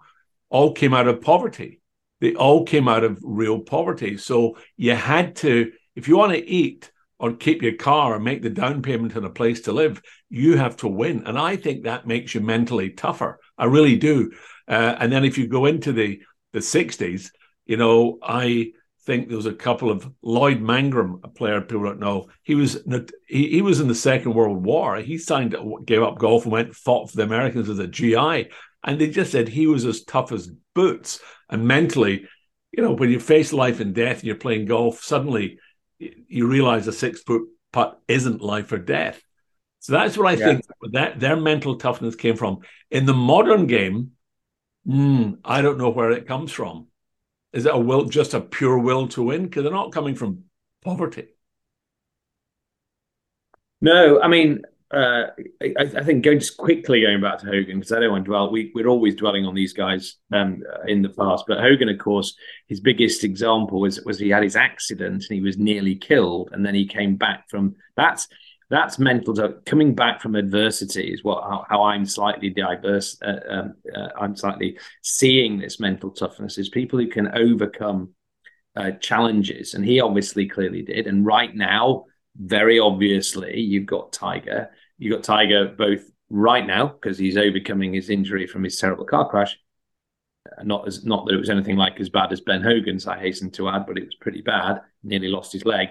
all 0.51 0.73
came 0.73 0.95
out 0.95 1.09
of 1.09 1.23
poverty. 1.23 1.81
They 2.21 2.35
all 2.35 2.65
came 2.65 2.89
out 2.89 3.05
of 3.05 3.19
real 3.23 3.61
poverty. 3.61 4.17
So 4.17 4.59
you 4.77 4.95
had 4.95 5.37
to, 5.37 5.73
if 5.97 6.09
you 6.09 6.17
want 6.17 6.33
to 6.33 6.47
eat 6.47 6.93
or 7.19 7.33
keep 7.33 7.63
your 7.63 7.77
car 7.77 8.15
or 8.15 8.21
make 8.21 8.43
the 8.43 8.51
down 8.51 8.83
payment 8.83 9.17
on 9.17 9.25
a 9.25 9.31
place 9.31 9.63
to 9.63 9.73
live, 9.73 10.03
you 10.29 10.57
have 10.57 10.77
to 10.79 10.89
win. 10.89 11.25
And 11.27 11.39
I 11.39 11.57
think 11.57 11.85
that 11.85 12.07
makes 12.07 12.35
you 12.35 12.41
mentally 12.41 12.91
tougher. 12.91 13.41
I 13.57 13.65
really 13.65 13.97
do. 13.97 14.33
Uh, 14.69 14.97
and 14.99 15.11
then 15.11 15.25
if 15.25 15.39
you 15.39 15.49
go 15.49 15.67
into 15.67 15.93
the 15.93 16.21
the 16.53 16.59
60s, 16.59 17.31
you 17.67 17.77
know, 17.77 18.19
I 18.23 18.73
think 19.05 19.29
there 19.29 19.37
was 19.37 19.47
a 19.47 19.53
couple 19.53 19.91
of 19.91 20.09
Lloyd 20.23 20.61
Mangrum, 20.61 21.21
a 21.25 21.29
player 21.29 21.61
people 21.61 21.85
don't 21.85 21.99
know. 21.99 22.29
He 22.43 22.55
was 22.55 22.83
he, 23.27 23.49
he 23.49 23.63
was 23.63 23.81
in 23.81 23.89
the 23.89 23.95
Second 23.95 24.35
World 24.35 24.65
War. 24.65 24.97
He 24.99 25.19
signed, 25.19 25.57
gave 25.85 26.03
up 26.03 26.19
golf 26.19 26.45
and 26.45 26.53
went 26.53 26.75
fought 26.75 27.11
for 27.11 27.17
the 27.17 27.25
Americans 27.25 27.69
as 27.69 27.79
a 27.79 27.89
GI. 27.89 28.51
And 28.85 29.01
they 29.01 29.11
just 29.11 29.33
said 29.33 29.49
he 29.49 29.67
was 29.67 29.85
as 29.85 30.05
tough 30.05 30.33
as 30.33 30.51
boots. 30.75 31.21
And 31.49 31.67
mentally, 31.67 32.27
you 32.73 32.83
know, 32.83 32.93
when 32.93 33.11
you 33.11 33.21
face 33.21 33.53
life 33.53 33.81
and 33.81 33.95
death 33.95 34.19
and 34.19 34.25
you're 34.25 34.37
playing 34.37 34.67
golf, 34.67 35.03
suddenly 35.03 35.59
you 35.99 36.47
realize 36.47 36.87
a 36.87 36.93
six 36.93 37.23
foot 37.23 37.43
putt 37.73 38.01
isn't 38.09 38.41
life 38.41 38.73
or 38.73 38.79
death. 38.79 39.23
So 39.81 39.93
that's 39.93 40.17
what 40.17 40.29
I 40.29 40.39
yeah. 40.39 40.47
think 40.47 40.67
that 40.93 41.19
their 41.19 41.37
mental 41.37 41.77
toughness 41.77 42.15
came 42.15 42.37
from. 42.37 42.61
In 42.91 43.05
the 43.05 43.15
modern 43.15 43.67
game, 43.67 44.13
mm, 44.87 45.39
I 45.45 45.61
don't 45.61 45.79
know 45.79 45.91
where 45.91 46.13
it 46.13 46.29
comes 46.29 46.53
from. 46.53 46.87
Is 47.53 47.67
it 47.67 47.75
a 47.75 47.79
will, 47.79 48.05
just 48.05 48.35
a 48.35 48.41
pure 48.41 48.79
will 48.79 49.09
to 49.09 49.23
win? 49.23 49.45
Because 49.45 49.65
they're 49.65 49.73
not 49.73 49.93
coming 49.93 50.15
from 50.15 50.45
poverty. 50.83 51.29
No, 53.81 54.21
I 54.21 54.29
mean, 54.29 54.63
uh, 54.93 55.29
I, 55.63 55.75
I, 55.79 56.05
think 56.05 56.23
going 56.23 56.39
just 56.39 56.59
quickly 56.59 57.01
going 57.01 57.23
back 57.23 57.39
to 57.39 57.47
Hogan 57.47 57.81
because 57.81 57.93
I 57.93 58.01
don't 58.01 58.13
want 58.13 58.25
to 58.27 58.29
dwell. 58.29 58.53
We, 58.53 58.71
we're 58.75 58.89
always 58.89 59.15
dwelling 59.15 59.47
on 59.47 59.55
these 59.55 59.73
guys 59.73 60.17
um, 60.33 60.63
in 60.87 61.01
the 61.01 61.09
past, 61.09 61.45
but 61.49 61.61
Hogan, 61.61 61.89
of 61.89 61.99
course, 61.99 62.37
his 62.69 62.79
biggest 62.79 63.25
example 63.25 63.81
was 63.81 64.01
was 64.03 64.19
he 64.19 64.29
had 64.29 64.43
his 64.43 64.55
accident 64.55 65.25
and 65.29 65.35
he 65.35 65.41
was 65.41 65.57
nearly 65.57 65.97
killed, 65.97 66.51
and 66.53 66.65
then 66.65 66.75
he 66.75 66.87
came 66.87 67.17
back 67.17 67.49
from 67.49 67.75
that's 67.97 68.29
that's 68.73 68.99
mental. 68.99 69.35
Coming 69.67 69.95
back 69.95 70.23
from 70.23 70.35
adversity 70.35 71.13
is 71.13 71.23
what 71.23 71.45
how, 71.45 71.67
how 71.69 71.83
I'm 71.83 72.07
slightly 72.07 72.49
diverse. 72.49 73.19
Uh, 73.21 73.37
um, 73.47 73.75
uh, 73.95 74.09
I'm 74.19 74.35
slightly 74.35 74.79
seeing 75.03 75.59
this 75.59 75.79
mental 75.79 76.11
toughness 76.11 76.57
is 76.57 76.71
people 76.71 76.99
who 76.99 77.09
can 77.09 77.29
overcome 77.37 78.15
uh, 78.75 78.93
challenges, 78.93 79.75
and 79.75 79.85
he 79.85 80.01
obviously 80.01 80.49
clearly 80.49 80.81
did. 80.81 81.07
And 81.07 81.27
right 81.27 81.55
now, 81.55 82.07
very 82.35 82.81
obviously, 82.81 83.61
you've 83.61 83.85
got 83.85 84.11
Tiger. 84.11 84.71
You've 84.97 85.17
got 85.17 85.25
Tiger 85.25 85.75
both 85.77 86.05
right 86.31 86.67
now 86.67 86.87
because 86.87 87.19
he's 87.19 87.37
overcoming 87.37 87.93
his 87.93 88.09
injury 88.09 88.47
from 88.47 88.65
his 88.65 88.79
terrible 88.79 89.05
car 89.05 89.29
crash. 89.29 89.59
Uh, 90.59 90.63
not 90.63 90.89
as 90.89 91.05
not 91.05 91.27
that 91.27 91.35
it 91.35 91.39
was 91.39 91.51
anything 91.51 91.77
like 91.77 92.01
as 92.01 92.09
bad 92.09 92.33
as 92.33 92.41
Ben 92.41 92.63
Hogan's, 92.63 93.07
I 93.07 93.19
hasten 93.19 93.51
to 93.51 93.69
add, 93.69 93.85
but 93.87 93.99
it 93.99 94.07
was 94.07 94.15
pretty 94.15 94.41
bad. 94.41 94.81
Nearly 95.03 95.29
lost 95.29 95.53
his 95.53 95.67
leg, 95.67 95.89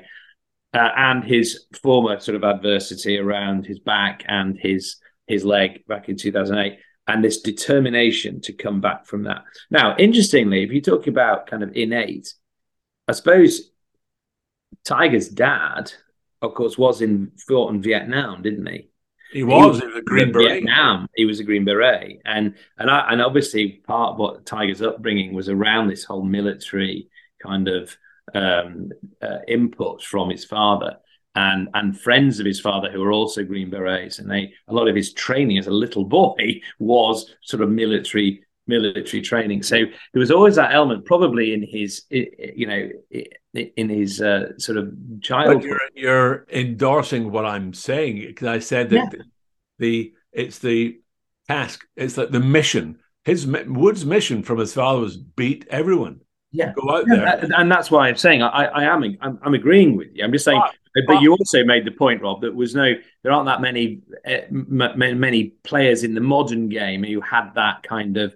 uh, 0.73 0.89
and 0.95 1.23
his 1.23 1.65
former 1.81 2.19
sort 2.19 2.35
of 2.35 2.43
adversity 2.43 3.17
around 3.17 3.65
his 3.65 3.79
back 3.79 4.23
and 4.27 4.57
his 4.57 4.97
his 5.27 5.45
leg 5.45 5.85
back 5.87 6.09
in 6.09 6.17
2008 6.17 6.79
and 7.07 7.23
this 7.23 7.41
determination 7.41 8.41
to 8.41 8.53
come 8.53 8.79
back 8.81 9.05
from 9.05 9.23
that. 9.23 9.43
Now, 9.69 9.95
interestingly, 9.97 10.63
if 10.63 10.71
you 10.71 10.81
talk 10.81 11.07
about 11.07 11.47
kind 11.47 11.63
of 11.63 11.71
innate, 11.75 12.33
I 13.07 13.13
suppose 13.13 13.71
Tiger's 14.83 15.27
dad 15.27 15.91
of 16.41 16.53
course, 16.55 16.77
was 16.77 17.01
in 17.01 17.31
fought 17.47 17.73
in 17.73 17.81
Vietnam, 17.81 18.41
didn't 18.41 18.65
he? 18.67 18.89
He 19.31 19.43
was. 19.43 19.79
He 19.79 19.85
was 19.85 19.95
a 19.95 20.01
Green 20.01 20.31
Beret. 20.31 20.47
Vietnam. 20.47 21.07
He 21.15 21.25
was 21.25 21.39
a 21.39 21.43
Green 21.43 21.65
Beret, 21.65 22.21
and 22.25 22.55
and 22.77 22.89
I, 22.89 23.11
and 23.11 23.21
obviously 23.21 23.81
part 23.85 24.13
of 24.13 24.19
what 24.19 24.45
Tiger's 24.45 24.81
upbringing 24.81 25.33
was 25.33 25.49
around 25.49 25.87
this 25.87 26.03
whole 26.03 26.23
military 26.23 27.09
kind 27.41 27.67
of 27.67 27.95
um, 28.33 28.89
uh, 29.21 29.39
input 29.47 30.03
from 30.03 30.29
his 30.29 30.45
father 30.45 30.97
and 31.35 31.69
and 31.73 31.99
friends 31.99 32.39
of 32.39 32.45
his 32.45 32.59
father 32.59 32.91
who 32.91 32.99
were 32.99 33.11
also 33.11 33.43
Green 33.43 33.69
Berets, 33.69 34.19
and 34.19 34.29
they 34.29 34.53
a 34.67 34.73
lot 34.73 34.87
of 34.87 34.95
his 34.95 35.13
training 35.13 35.57
as 35.57 35.67
a 35.67 35.71
little 35.71 36.03
boy 36.03 36.61
was 36.79 37.33
sort 37.41 37.61
of 37.61 37.69
military 37.69 38.43
military 38.67 39.21
training. 39.21 39.63
So 39.63 39.77
there 39.77 40.19
was 40.19 40.31
always 40.31 40.55
that 40.55 40.73
element, 40.73 41.05
probably 41.05 41.53
in 41.53 41.63
his, 41.63 42.03
you 42.09 42.67
know, 42.67 42.89
in 43.53 43.89
his 43.89 44.21
uh, 44.21 44.57
sort 44.57 44.77
of 44.77 44.93
childhood. 45.21 45.63
You're, 45.63 45.79
you're, 45.95 46.45
endorsing 46.51 47.31
what 47.31 47.45
I'm 47.45 47.73
saying 47.73 48.19
because 48.19 48.47
I 48.47 48.59
said 48.59 48.89
that 48.91 48.95
yeah. 48.95 49.09
the, 49.09 49.23
the, 49.79 50.13
it's 50.31 50.59
the 50.59 50.99
task, 51.49 51.85
it's 51.95 52.17
like 52.17 52.31
the 52.31 52.39
mission. 52.39 52.99
His 53.25 53.45
Wood's 53.45 54.05
mission 54.05 54.41
from 54.41 54.59
his 54.59 54.73
father 54.73 55.01
was 55.01 55.17
beat 55.17 55.67
everyone. 55.69 56.21
Yeah, 56.51 56.73
go 56.73 56.97
out 56.97 57.05
there, 57.07 57.49
and 57.55 57.71
that's 57.71 57.89
why 57.89 58.09
I'm 58.09 58.17
saying 58.17 58.41
I, 58.41 58.65
I 58.65 58.83
am 58.83 59.03
I'm, 59.21 59.39
I'm, 59.41 59.53
agreeing 59.53 59.95
with 59.95 60.09
you. 60.13 60.23
I'm 60.23 60.33
just 60.33 60.43
saying, 60.43 60.61
but, 61.07 61.21
you 61.21 61.31
also 61.31 61.63
made 61.63 61.85
the 61.85 61.91
point, 61.91 62.21
Rob, 62.21 62.41
that 62.41 62.53
was 62.53 62.75
no 62.75 62.93
there 63.23 63.31
aren't 63.31 63.45
that 63.45 63.61
many 63.61 64.01
uh, 64.27 64.41
m- 64.49 65.19
many 65.19 65.45
players 65.63 66.03
in 66.03 66.13
the 66.13 66.21
modern 66.21 66.67
game 66.67 67.03
who 67.03 67.21
had 67.21 67.51
that 67.55 67.83
kind 67.83 68.17
of 68.17 68.35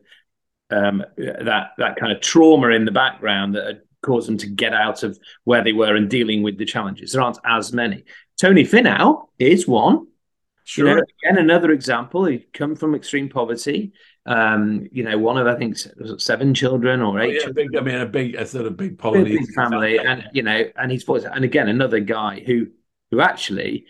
um, 0.70 1.04
that 1.18 1.72
that 1.78 1.96
kind 1.98 2.14
of 2.14 2.22
trauma 2.22 2.70
in 2.70 2.86
the 2.86 2.92
background 2.92 3.56
that 3.56 3.66
had 3.66 3.82
caused 4.02 4.28
them 4.30 4.38
to 4.38 4.48
get 4.48 4.74
out 4.74 5.04
of 5.04 5.20
where 5.44 5.64
they 5.64 5.74
were 5.74 5.96
and 5.96 6.10
dealing 6.10 6.44
with 6.44 6.58
the 6.58 6.66
challenges. 6.66 7.12
There 7.12 7.22
aren't 7.22 7.40
as 7.44 7.74
many. 7.74 8.06
Tony 8.40 8.64
Finau 8.64 9.28
is 9.40 9.68
one. 9.68 10.08
Sure. 10.68 10.90
You 10.90 10.96
know, 10.96 11.04
again, 11.24 11.38
another 11.38 11.72
example. 11.72 12.26
He 12.26 12.40
come 12.52 12.76
from 12.76 12.96
extreme 12.96 13.30
poverty. 13.30 13.94
Um, 14.26 14.88
you 14.92 15.04
know, 15.04 15.16
one 15.20 15.38
of 15.38 15.46
I 15.46 15.56
think 15.56 15.78
seven 16.18 16.56
children 16.56 17.02
or 17.02 17.20
eight. 17.20 17.40
Oh, 17.44 17.48
yeah, 17.48 17.52
big, 17.54 17.76
I 17.78 17.82
mean, 17.82 17.96
a 17.96 18.06
big, 18.08 18.34
a 18.34 18.48
sort 18.48 18.66
of 18.66 18.76
big 18.76 18.98
Polynesian 18.98 19.46
family, 19.54 20.00
and 20.00 20.28
you 20.34 20.42
know, 20.42 20.64
and 20.76 20.92
he's 20.92 21.08
and 21.08 21.46
again 21.46 21.70
another 21.70 22.00
guy 22.00 22.44
who 22.46 22.68
who 23.12 23.22
actually 23.22 23.86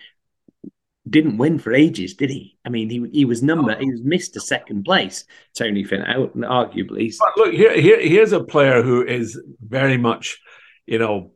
didn't 1.09 1.37
win 1.37 1.59
for 1.59 1.73
ages, 1.73 2.15
did 2.15 2.29
he? 2.29 2.57
I 2.65 2.69
mean, 2.69 2.89
he 2.89 3.07
he 3.11 3.23
was 3.23 3.41
number 3.41 3.71
oh. 3.71 3.79
he 3.79 3.89
was 3.89 4.01
missed 4.03 4.35
a 4.35 4.41
second 4.41 4.83
place. 4.83 5.23
Tony 5.57 5.85
Finau, 5.85 6.35
arguably. 6.35 7.15
But 7.17 7.37
look 7.37 7.53
here, 7.53 7.79
here 7.79 8.01
here's 8.01 8.33
a 8.33 8.43
player 8.43 8.81
who 8.81 9.01
is 9.01 9.41
very 9.65 9.97
much, 9.97 10.41
you 10.85 10.99
know, 10.99 11.31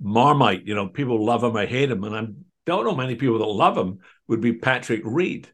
Marmite. 0.00 0.66
You 0.66 0.74
know, 0.74 0.88
people 0.88 1.22
love 1.22 1.44
him, 1.44 1.56
I 1.56 1.66
hate 1.66 1.90
him, 1.90 2.04
and 2.04 2.16
I 2.16 2.26
don't 2.64 2.84
know 2.84 2.96
many 2.96 3.16
people 3.16 3.38
that 3.38 3.44
love 3.44 3.76
him. 3.76 3.98
Would 4.28 4.40
be 4.40 4.52
Patrick 4.52 5.02
Reed. 5.04 5.48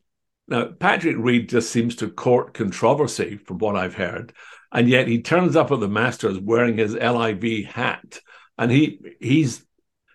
Now, 0.46 0.66
Patrick 0.66 1.16
Reed 1.18 1.48
just 1.48 1.70
seems 1.70 1.96
to 1.96 2.10
court 2.10 2.52
controversy 2.54 3.36
from 3.36 3.58
what 3.58 3.76
I've 3.76 3.94
heard, 3.94 4.32
and 4.72 4.88
yet 4.88 5.08
he 5.08 5.22
turns 5.22 5.56
up 5.56 5.70
at 5.70 5.80
the 5.80 5.88
Masters 5.88 6.38
wearing 6.38 6.76
his 6.76 6.94
LIV 6.94 7.66
hat, 7.66 8.20
and 8.58 8.70
he 8.70 9.00
he's, 9.20 9.64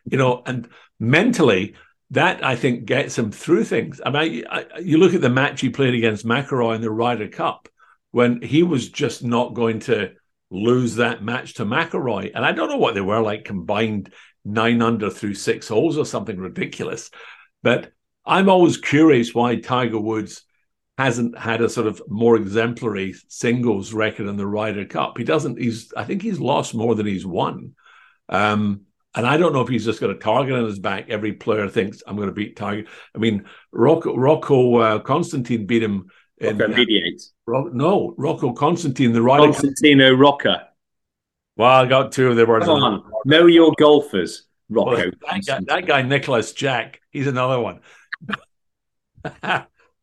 you 0.05 0.17
know, 0.17 0.43
and 0.45 0.69
mentally 0.99 1.75
that 2.11 2.43
I 2.43 2.55
think 2.55 2.85
gets 2.85 3.17
him 3.17 3.31
through 3.31 3.63
things. 3.65 4.01
I 4.05 4.09
mean, 4.09 4.45
I, 4.49 4.65
you 4.79 4.97
look 4.97 5.13
at 5.13 5.21
the 5.21 5.29
match 5.29 5.61
he 5.61 5.69
played 5.69 5.93
against 5.93 6.25
McIlroy 6.25 6.75
in 6.75 6.81
the 6.81 6.91
Ryder 6.91 7.27
Cup 7.27 7.69
when 8.11 8.41
he 8.41 8.63
was 8.63 8.89
just 8.89 9.23
not 9.23 9.53
going 9.53 9.79
to 9.81 10.11
lose 10.51 10.95
that 10.95 11.23
match 11.23 11.55
to 11.55 11.65
McIlroy, 11.65 12.31
and 12.33 12.45
I 12.45 12.51
don't 12.51 12.69
know 12.69 12.77
what 12.77 12.93
they 12.93 13.01
were 13.01 13.21
like 13.21 13.45
combined 13.45 14.11
nine 14.45 14.81
under 14.81 15.09
through 15.09 15.35
six 15.35 15.67
holes 15.67 15.97
or 15.97 16.05
something 16.05 16.37
ridiculous. 16.37 17.11
But 17.61 17.91
I'm 18.29 18.47
always 18.47 18.77
curious 18.77 19.33
why 19.33 19.55
Tiger 19.55 19.99
Woods 19.99 20.43
hasn't 20.99 21.37
had 21.37 21.61
a 21.61 21.69
sort 21.69 21.87
of 21.87 22.01
more 22.07 22.35
exemplary 22.35 23.15
singles 23.27 23.91
record 23.91 24.27
in 24.27 24.37
the 24.37 24.45
Ryder 24.45 24.85
Cup. 24.85 25.17
He 25.17 25.23
doesn't. 25.23 25.57
He's. 25.57 25.91
I 25.97 26.03
think 26.03 26.21
he's 26.21 26.39
lost 26.39 26.75
more 26.75 26.93
than 26.93 27.07
he's 27.07 27.25
won. 27.25 27.73
Um, 28.29 28.81
and 29.15 29.25
I 29.25 29.37
don't 29.37 29.51
know 29.51 29.61
if 29.61 29.67
he's 29.67 29.85
just 29.85 29.99
got 29.99 30.11
a 30.11 30.15
target 30.15 30.53
on 30.53 30.65
his 30.65 30.77
back. 30.77 31.09
Every 31.09 31.33
player 31.33 31.67
thinks 31.67 32.03
I'm 32.05 32.15
going 32.15 32.27
to 32.27 32.33
beat 32.33 32.55
Tiger. 32.55 32.87
I 33.15 33.17
mean, 33.17 33.45
Rocco, 33.71 34.15
Rocco 34.15 34.75
uh, 34.75 34.99
Constantine 34.99 35.65
beat 35.65 35.81
him. 35.81 36.09
In, 36.37 36.57
Rocco. 37.47 37.69
Uh, 37.69 37.73
no, 37.73 38.13
Rocco 38.15 38.53
Constantine, 38.53 39.11
the 39.11 39.23
rider. 39.23 39.45
Constantino 39.45 40.13
Rocca. 40.13 40.67
Well, 41.57 41.69
I 41.69 41.87
got 41.87 42.11
two 42.11 42.29
of 42.29 42.35
the 42.35 42.45
words. 42.45 42.65
Come 42.65 42.83
on, 42.83 43.03
know 43.25 43.47
your 43.47 43.73
golfers. 43.77 44.45
Rocco. 44.69 44.91
Well, 44.91 45.11
that, 45.31 45.45
guy, 45.45 45.59
that 45.67 45.87
guy, 45.87 46.01
Nicklaus 46.03 46.53
Jack, 46.53 47.01
he's 47.09 47.25
another 47.25 47.59
one. 47.59 47.79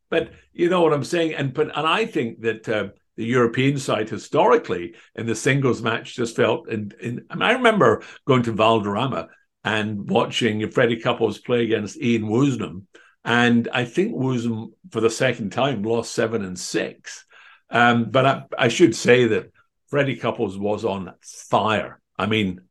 but 0.09 0.31
you 0.53 0.69
know 0.69 0.81
what 0.81 0.93
I'm 0.93 1.03
saying, 1.03 1.33
and 1.33 1.53
but 1.53 1.75
and 1.75 1.87
I 1.87 2.05
think 2.05 2.41
that 2.41 2.67
uh, 2.69 2.87
the 3.17 3.25
European 3.25 3.77
side 3.77 4.09
historically 4.09 4.95
in 5.15 5.25
the 5.25 5.35
singles 5.35 5.81
match 5.81 6.15
just 6.15 6.35
felt. 6.35 6.69
In, 6.69 6.93
in, 7.01 7.25
I, 7.29 7.53
remember 7.53 8.03
going 8.25 8.43
to 8.43 8.51
Valderrama 8.51 9.29
and 9.63 10.09
watching 10.09 10.69
Freddie 10.69 11.01
Couples 11.01 11.39
play 11.39 11.63
against 11.63 11.97
Ian 11.97 12.23
Woosnam. 12.23 12.83
And 13.25 13.67
I 13.73 13.83
think 13.83 14.15
Woosnam, 14.15 14.67
for 14.91 15.01
the 15.01 15.09
second 15.09 15.51
time, 15.51 15.83
lost 15.83 16.13
seven 16.13 16.45
and 16.45 16.57
six. 16.57 17.25
Um, 17.69 18.11
but 18.11 18.25
I, 18.25 18.43
I, 18.57 18.67
should 18.69 18.95
say 18.95 19.27
that 19.27 19.51
Freddie 19.89 20.15
Couples 20.15 20.57
was 20.57 20.85
on 20.85 21.13
fire. 21.49 21.99
I 22.17 22.27
mean, 22.27 22.61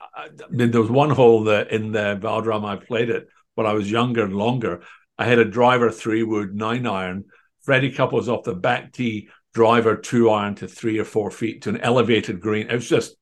I 0.00 0.28
mean 0.50 0.72
there 0.72 0.80
was 0.80 0.90
one 0.90 1.10
hole 1.10 1.44
that 1.44 1.70
in 1.70 1.92
the 1.92 2.16
Valderrama 2.16 2.66
I 2.66 2.76
played 2.76 3.10
it 3.10 3.28
when 3.56 3.66
I 3.66 3.72
was 3.72 3.90
younger 3.90 4.22
and 4.22 4.34
longer. 4.34 4.82
I 5.18 5.24
had 5.24 5.40
a 5.40 5.44
driver 5.44 5.90
three 5.90 6.22
wood 6.22 6.54
nine 6.54 6.86
iron. 6.86 7.24
Freddie 7.62 7.90
Couples 7.90 8.28
off 8.28 8.44
the 8.44 8.54
back 8.54 8.92
tee 8.92 9.28
driver 9.52 9.96
two 9.96 10.30
iron 10.30 10.54
to 10.56 10.68
three 10.68 10.98
or 10.98 11.04
four 11.04 11.30
feet 11.30 11.62
to 11.62 11.70
an 11.70 11.80
elevated 11.80 12.40
green. 12.40 12.70
It 12.70 12.74
was 12.74 12.88
just 12.88 13.16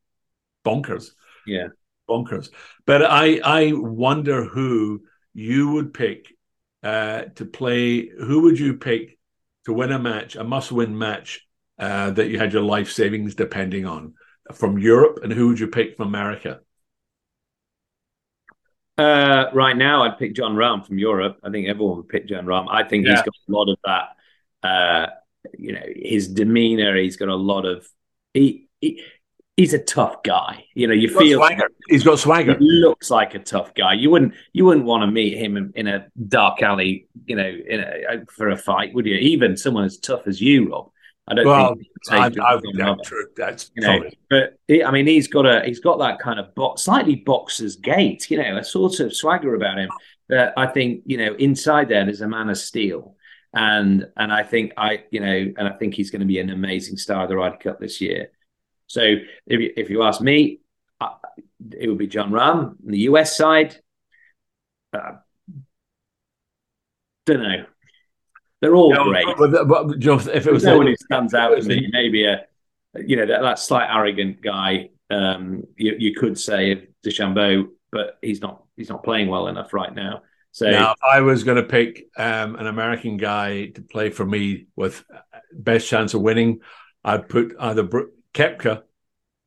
bonkers. 0.67 1.13
Yeah. 1.47 1.69
Bonkers. 2.09 2.51
But 2.85 3.03
I 3.05 3.41
I 3.43 3.73
wonder 3.75 4.45
who 4.45 5.05
you 5.33 5.71
would 5.71 5.95
pick 5.95 6.27
uh, 6.83 7.23
to 7.37 7.45
play. 7.47 8.09
Who 8.09 8.43
would 8.43 8.59
you 8.59 8.75
pick 8.75 9.19
to 9.67 9.73
win 9.73 9.93
a 9.93 9.99
match, 9.99 10.37
a 10.37 10.45
must 10.45 10.73
win 10.73 10.99
match 10.99 11.47
uh, 11.79 12.11
that 12.11 12.29
you 12.29 12.39
had 12.39 12.53
your 12.53 12.63
life 12.63 12.91
savings 12.91 13.35
depending 13.35 13.87
on 13.87 14.15
from 14.53 14.79
Europe? 14.79 15.21
And 15.23 15.33
who 15.33 15.49
would 15.49 15.61
you 15.61 15.69
pick 15.69 15.97
from 15.97 16.09
America? 16.09 16.61
Uh, 18.97 19.47
right 19.53 19.77
now, 19.77 20.05
I'd 20.05 20.19
pick 20.19 20.35
Jon 20.35 20.55
Rahm 20.55 20.87
from 20.87 20.99
Europe. 20.99 21.39
I 21.43 21.51
think 21.51 21.69
everyone 21.69 21.97
would 21.97 22.09
pick 22.09 22.29
Jon 22.29 22.47
Rahm. 22.47 22.67
I 22.71 22.85
think 22.85 23.07
yeah. 23.07 23.13
he's 23.13 23.23
got 23.23 23.35
a 23.49 23.53
lot 23.53 23.69
of 23.71 23.79
that 23.85 24.09
uh, 24.65 25.07
you 25.59 25.73
know 25.73 25.83
his 25.95 26.29
demeanor. 26.29 26.97
He's 26.97 27.17
got 27.17 27.29
a 27.29 27.35
lot 27.35 27.67
of 27.67 27.87
he, 28.33 28.69
he 28.81 29.03
he's 29.57 29.75
a 29.75 29.79
tough 29.79 30.23
guy. 30.23 30.65
You 30.75 30.87
know, 30.87 30.95
you 30.95 31.09
He's 31.09 31.17
feel 31.17 31.39
got. 31.39 31.71
He's 31.89 32.05
got 32.05 32.19
swagger. 32.19 32.57
he 32.59 32.65
looks 32.65 33.11
like 33.11 33.35
a 33.35 33.39
tough 33.39 33.75
guy. 33.75 33.95
You 33.95 34.11
wouldn't 34.11 34.35
you 34.53 34.65
wouldn't 34.65 34.87
want 34.87 35.03
to 35.03 35.07
meet 35.07 35.37
him 35.37 35.57
in, 35.57 35.73
in 35.75 35.87
a 35.87 36.07
dark 36.29 36.63
alley, 36.63 37.09
you 37.27 37.37
know, 37.37 37.49
in 37.49 37.81
a, 37.81 38.25
for 38.27 38.51
a 38.51 38.57
fight, 38.57 38.95
would 38.95 39.07
you? 39.07 39.17
Even 39.17 39.57
someone 39.57 39.85
as 39.85 39.99
tough 39.99 40.27
as 40.27 40.41
you, 40.41 40.71
Rob. 40.71 40.91
I 41.27 41.35
don't 41.35 41.47
Well, 41.47 41.75
think. 41.75 41.89
I, 42.11 42.29
would 42.29 42.39
I, 42.39 42.55
it 42.57 42.61
from 42.61 43.01
true. 43.03 43.27
That's 43.37 43.71
you 43.75 43.83
know, 43.83 44.05
but 44.29 44.59
he, 44.69 44.85
I 44.85 44.91
mean, 44.91 45.07
he's 45.07 45.29
got 45.29 45.47
a 45.47 45.65
he's 45.65 45.81
got 45.81 45.99
that 46.01 46.19
kind 46.19 46.39
of 46.39 46.55
bo- 46.55 46.77
slightly 46.77 47.17
boxer's 47.17 47.77
gait, 47.77 48.31
you 48.31 48.37
know, 48.39 48.59
a 48.59 48.65
sort 48.65 49.01
of 49.01 49.15
swagger 49.15 49.55
about 49.55 49.79
him. 49.79 49.89
That 50.29 50.53
I 50.57 50.67
think 50.67 51.03
you 51.07 51.17
know 51.17 51.35
inside 51.35 51.89
there 51.89 52.05
there's 52.05 52.21
a 52.21 52.29
man 52.29 52.51
of 52.51 52.59
steel, 52.59 53.17
and 53.55 54.07
and 54.17 54.33
I 54.33 54.43
think 54.43 54.73
I 54.77 55.05
you 55.11 55.21
know 55.21 55.53
and 55.57 55.69
I 55.69 55.71
think 55.73 55.95
he's 55.95 56.11
going 56.11 56.21
to 56.21 56.27
be 56.27 56.39
an 56.41 56.51
amazing 56.51 56.99
star 56.99 57.23
of 57.25 57.29
the 57.31 57.37
Ryder 57.37 57.57
Cup 57.57 57.81
this 57.81 58.01
year. 58.01 58.31
So 58.87 59.01
if 59.03 59.61
you, 59.61 59.73
if 59.77 59.89
you 59.91 60.03
ask 60.03 60.21
me, 60.21 60.61
uh, 61.01 61.15
it 61.79 61.89
would 61.89 61.99
be 61.99 62.07
Jon 62.07 62.31
Rahm 62.31 62.59
on 62.59 62.77
the 62.85 63.01
US 63.01 63.37
side. 63.37 63.77
Uh, 64.93 65.17
don't 67.27 67.43
know. 67.43 67.65
They're 68.61 68.75
all 68.75 68.95
great. 68.95 69.27
but- 69.37 69.69
but- 69.69 69.99
know, 69.99 70.19
if 70.19 70.47
it 70.47 70.53
was 70.53 70.65
no 70.65 70.77
one 70.79 70.87
who 70.87 70.97
stands 70.97 71.35
out 71.35 71.55
to 71.57 71.63
me. 71.69 71.89
Maybe 71.93 72.25
a, 72.25 72.47
you 72.95 73.17
know, 73.17 73.27
that, 73.27 73.43
that 73.43 73.59
slight 73.59 73.89
arrogant 73.95 74.41
guy. 74.41 74.91
Um, 75.11 75.65
you, 75.77 75.95
you 75.99 76.15
could 76.15 76.39
say 76.39 76.73
of 76.73 76.79
DeChambeau, 77.05 77.69
but 77.93 78.19
he's 78.23 78.41
not. 78.41 78.63
He's 78.77 78.89
not 78.89 79.05
playing 79.05 79.29
well 79.29 79.47
enough 79.47 79.73
right 79.73 79.95
now. 79.95 80.23
So 80.51 80.69
Now, 80.71 80.93
if 80.93 80.99
I 81.03 81.21
was 81.21 81.45
going 81.45 81.57
to 81.59 81.63
pick 81.63 82.07
um, 82.17 82.57
an 82.57 82.67
American 82.67 83.17
guy 83.17 83.67
to 83.67 83.83
play 83.83 84.11
for 84.11 84.25
me 84.25 84.67
with 84.75 85.05
best 85.53 85.89
chance 85.89 86.15
of 86.15 86.21
winning, 86.23 86.61
I'd 87.05 87.29
put 87.29 87.55
either 87.59 87.83
Br- 87.85 88.11
Koepka 88.33 88.83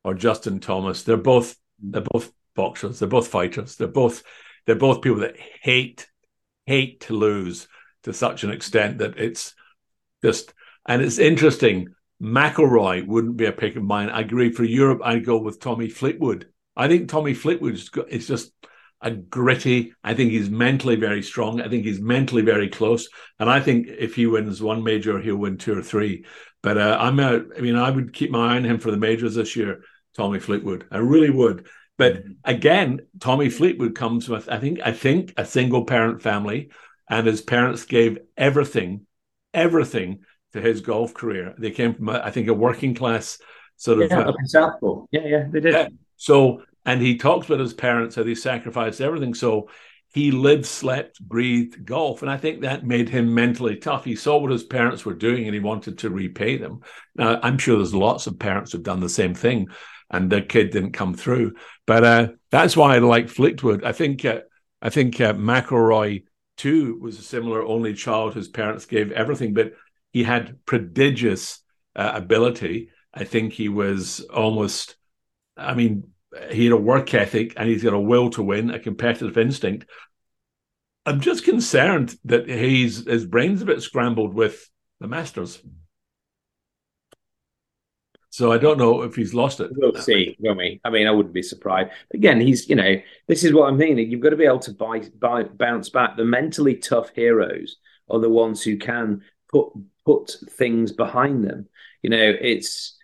or 0.04 0.14
Justin 0.14 0.60
Thomas. 0.60 1.02
They're 1.02 1.16
both 1.16 1.56
they're 1.80 2.02
both 2.02 2.32
boxers. 2.54 2.98
They're 2.98 3.08
both 3.08 3.28
fighters. 3.28 3.76
They're 3.76 3.88
both 3.88 4.22
they're 4.66 4.76
both 4.76 5.02
people 5.02 5.20
that 5.20 5.36
hate 5.62 6.06
hate 6.66 7.00
to 7.00 7.14
lose 7.14 7.68
to 8.04 8.12
such 8.12 8.44
an 8.44 8.50
extent 8.50 8.98
that 8.98 9.18
it's 9.18 9.54
just 10.22 10.52
and 10.86 11.02
it's 11.02 11.18
interesting. 11.18 11.88
McIlroy 12.20 13.06
wouldn't 13.06 13.36
be 13.36 13.46
a 13.46 13.52
pick 13.52 13.76
of 13.76 13.84
mine. 13.84 14.10
I 14.10 14.20
agree 14.20 14.50
for 14.50 14.64
Europe. 14.64 15.00
I'd 15.04 15.24
go 15.24 15.38
with 15.38 15.60
Tommy 15.60 15.88
Fleetwood. 15.88 16.48
I 16.76 16.88
think 16.88 17.08
Tommy 17.08 17.34
Fleetwood 17.34 17.74
is 17.74 17.90
is 18.08 18.26
just 18.26 18.52
a 19.00 19.10
gritty. 19.12 19.94
I 20.02 20.14
think 20.14 20.32
he's 20.32 20.50
mentally 20.50 20.96
very 20.96 21.22
strong. 21.22 21.60
I 21.60 21.68
think 21.68 21.84
he's 21.84 22.00
mentally 22.00 22.42
very 22.42 22.68
close. 22.68 23.08
And 23.38 23.48
I 23.48 23.60
think 23.60 23.86
if 23.86 24.14
he 24.16 24.26
wins 24.26 24.60
one 24.60 24.82
major, 24.82 25.20
he'll 25.20 25.36
win 25.36 25.56
two 25.58 25.78
or 25.78 25.82
three. 25.82 26.24
But 26.62 26.78
uh, 26.78 26.96
I'm 27.00 27.20
a, 27.20 27.42
I 27.56 27.60
mean, 27.60 27.76
I 27.76 27.90
would 27.90 28.12
keep 28.12 28.30
my 28.30 28.54
eye 28.54 28.56
on 28.56 28.64
him 28.64 28.78
for 28.78 28.90
the 28.90 28.96
majors 28.96 29.36
this 29.36 29.54
year, 29.54 29.82
Tommy 30.16 30.40
Fleetwood. 30.40 30.86
I 30.90 30.98
really 30.98 31.30
would. 31.30 31.68
But 31.96 32.24
again, 32.44 33.00
Tommy 33.20 33.50
Fleetwood 33.50 33.94
comes 33.94 34.28
with, 34.28 34.48
I 34.48 34.58
think, 34.58 34.80
I 34.84 34.92
think 34.92 35.34
a 35.36 35.44
single 35.44 35.84
parent 35.84 36.22
family, 36.22 36.70
and 37.10 37.26
his 37.26 37.40
parents 37.40 37.84
gave 37.84 38.18
everything, 38.36 39.06
everything 39.54 40.20
to 40.52 40.60
his 40.60 40.80
golf 40.80 41.14
career. 41.14 41.54
They 41.58 41.70
came 41.70 41.94
from, 41.94 42.08
I 42.10 42.30
think, 42.30 42.48
a 42.48 42.54
working 42.54 42.94
class 42.94 43.38
sort 43.76 44.02
of 44.02 44.10
yeah, 44.10 44.20
uh, 44.20 44.32
Southport. 44.44 45.08
Yeah, 45.10 45.24
yeah, 45.24 45.44
they 45.50 45.60
did. 45.60 45.72
yeah. 45.72 45.88
So, 46.16 46.62
and 46.84 47.00
he 47.00 47.16
talks 47.16 47.46
about 47.46 47.60
his 47.60 47.74
parents 47.74 48.16
how 48.16 48.22
they 48.22 48.34
sacrificed 48.34 49.00
everything. 49.00 49.34
So 49.34 49.68
he 50.14 50.30
lived, 50.30 50.66
slept, 50.66 51.20
breathed 51.20 51.84
golf. 51.84 52.22
And 52.22 52.30
I 52.30 52.38
think 52.38 52.62
that 52.62 52.84
made 52.84 53.08
him 53.08 53.34
mentally 53.34 53.76
tough. 53.76 54.04
He 54.04 54.16
saw 54.16 54.38
what 54.38 54.50
his 54.50 54.64
parents 54.64 55.04
were 55.04 55.14
doing 55.14 55.44
and 55.44 55.54
he 55.54 55.60
wanted 55.60 55.98
to 55.98 56.10
repay 56.10 56.56
them. 56.56 56.80
Now, 57.14 57.38
I'm 57.42 57.58
sure 57.58 57.76
there's 57.76 57.94
lots 57.94 58.26
of 58.26 58.38
parents 58.38 58.72
who've 58.72 58.82
done 58.82 59.00
the 59.00 59.08
same 59.08 59.34
thing 59.34 59.68
and 60.10 60.30
their 60.30 60.42
kid 60.42 60.70
didn't 60.70 60.92
come 60.92 61.14
through. 61.14 61.54
But 61.86 62.04
uh, 62.04 62.28
that's 62.50 62.76
why 62.76 62.96
I 62.96 62.98
like 62.98 63.28
Fleetwood. 63.28 63.84
I 63.84 63.92
think, 63.92 64.24
uh, 64.24 64.40
I 64.80 64.88
think 64.88 65.20
uh, 65.20 65.34
McIlroy 65.34 66.24
too 66.58 66.98
was 67.00 67.18
a 67.18 67.22
similar 67.22 67.62
only 67.62 67.94
child 67.94 68.34
whose 68.34 68.48
parents 68.48 68.84
gave 68.84 69.12
everything, 69.12 69.54
but 69.54 69.72
he 70.12 70.24
had 70.24 70.58
prodigious 70.66 71.60
uh, 71.96 72.12
ability. 72.14 72.90
I 73.14 73.24
think 73.24 73.52
he 73.52 73.68
was 73.68 74.20
almost, 74.20 74.96
I 75.56 75.74
mean, 75.74 76.08
he 76.50 76.64
had 76.64 76.72
a 76.72 76.76
work 76.76 77.14
ethic 77.14 77.54
and 77.56 77.68
he's 77.68 77.82
got 77.82 77.94
a 77.94 78.00
will 78.00 78.30
to 78.30 78.42
win, 78.42 78.70
a 78.70 78.78
competitive 78.78 79.38
instinct. 79.38 79.86
I'm 81.06 81.20
just 81.20 81.44
concerned 81.44 82.14
that 82.26 82.48
he's 82.48 83.06
his 83.06 83.24
brain's 83.24 83.62
a 83.62 83.64
bit 83.66 83.80
scrambled 83.80 84.34
with 84.34 84.68
the 85.00 85.08
Masters. 85.08 85.62
So 88.38 88.52
I 88.52 88.58
don't 88.58 88.78
know 88.78 89.02
if 89.02 89.16
he's 89.16 89.34
lost 89.34 89.58
it. 89.58 89.72
We'll 89.74 89.96
see, 89.96 90.36
won't 90.38 90.58
we? 90.58 90.80
I 90.84 90.90
mean, 90.90 91.08
I 91.08 91.10
wouldn't 91.10 91.34
be 91.34 91.42
surprised. 91.42 91.90
Again, 92.14 92.40
he's, 92.40 92.68
you 92.68 92.76
know, 92.76 92.94
this 93.26 93.42
is 93.42 93.52
what 93.52 93.66
I'm. 93.66 93.80
You've 93.80 94.20
got 94.20 94.30
to 94.30 94.36
be 94.36 94.44
able 94.44 94.60
to 94.60 94.72
buy, 94.74 95.00
buy, 95.18 95.42
bounce 95.42 95.88
back. 95.88 96.16
The 96.16 96.24
mentally 96.24 96.76
tough 96.76 97.10
heroes 97.16 97.78
are 98.08 98.20
the 98.20 98.30
ones 98.30 98.62
who 98.62 98.76
can 98.76 99.22
put 99.50 99.72
put 100.06 100.36
things 100.50 100.92
behind 100.92 101.42
them. 101.42 101.66
You 102.02 102.10
know, 102.10 102.32
it's 102.40 102.96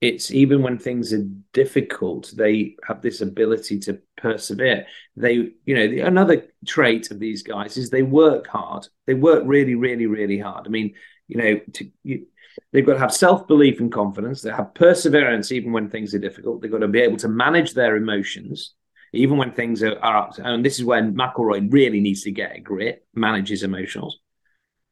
it's 0.00 0.30
even 0.30 0.62
when 0.62 0.78
things 0.78 1.12
are 1.12 1.28
difficult, 1.52 2.32
they 2.34 2.76
have 2.86 3.02
this 3.02 3.20
ability 3.20 3.80
to 3.80 4.00
persevere. 4.16 4.86
They, 5.16 5.50
you 5.66 5.74
know, 5.74 5.86
the, 5.86 6.00
another 6.00 6.46
trait 6.66 7.10
of 7.10 7.18
these 7.18 7.42
guys 7.42 7.76
is 7.76 7.90
they 7.90 8.04
work 8.04 8.46
hard. 8.46 8.88
They 9.06 9.12
work 9.12 9.42
really, 9.44 9.74
really, 9.74 10.06
really 10.06 10.38
hard. 10.38 10.66
I 10.66 10.70
mean, 10.70 10.94
you 11.26 11.36
know, 11.36 11.60
to, 11.74 11.90
you, 12.04 12.26
they've 12.72 12.86
got 12.86 12.94
to 12.94 12.98
have 12.98 13.12
self 13.12 13.46
belief 13.46 13.80
and 13.80 13.92
confidence. 13.92 14.42
They 14.42 14.50
have 14.50 14.74
perseverance 14.74 15.52
even 15.52 15.72
when 15.72 15.88
things 15.88 16.14
are 16.14 16.18
difficult. 16.18 16.60
They've 16.60 16.70
got 16.70 16.78
to 16.78 16.88
be 16.88 17.00
able 17.00 17.16
to 17.18 17.28
manage 17.28 17.74
their 17.74 17.96
emotions 17.96 18.74
even 19.12 19.38
when 19.38 19.52
things 19.52 19.82
are, 19.82 19.98
are 20.00 20.16
up. 20.16 20.38
And 20.38 20.64
this 20.64 20.78
is 20.78 20.84
when 20.84 21.14
McIlroy 21.14 21.72
really 21.72 22.00
needs 22.00 22.22
to 22.22 22.30
get 22.30 22.56
a 22.56 22.60
grit, 22.60 23.06
manage 23.14 23.48
his 23.48 23.62
emotions. 23.62 24.18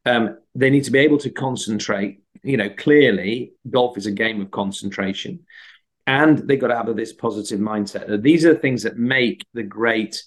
Um, 0.04 0.38
they 0.54 0.70
need 0.70 0.84
to 0.84 0.90
be 0.90 1.00
able 1.00 1.18
to 1.18 1.30
concentrate. 1.30 2.22
You 2.42 2.56
know, 2.56 2.70
clearly, 2.70 3.52
golf 3.68 3.98
is 3.98 4.06
a 4.06 4.12
game 4.12 4.40
of 4.40 4.50
concentration, 4.50 5.40
and 6.06 6.38
they've 6.38 6.60
got 6.60 6.68
to 6.68 6.76
have 6.76 6.94
this 6.94 7.12
positive 7.12 7.58
mindset. 7.58 8.22
These 8.22 8.46
are 8.46 8.54
the 8.54 8.60
things 8.60 8.84
that 8.84 8.96
make 8.96 9.44
the 9.52 9.64
great 9.64 10.22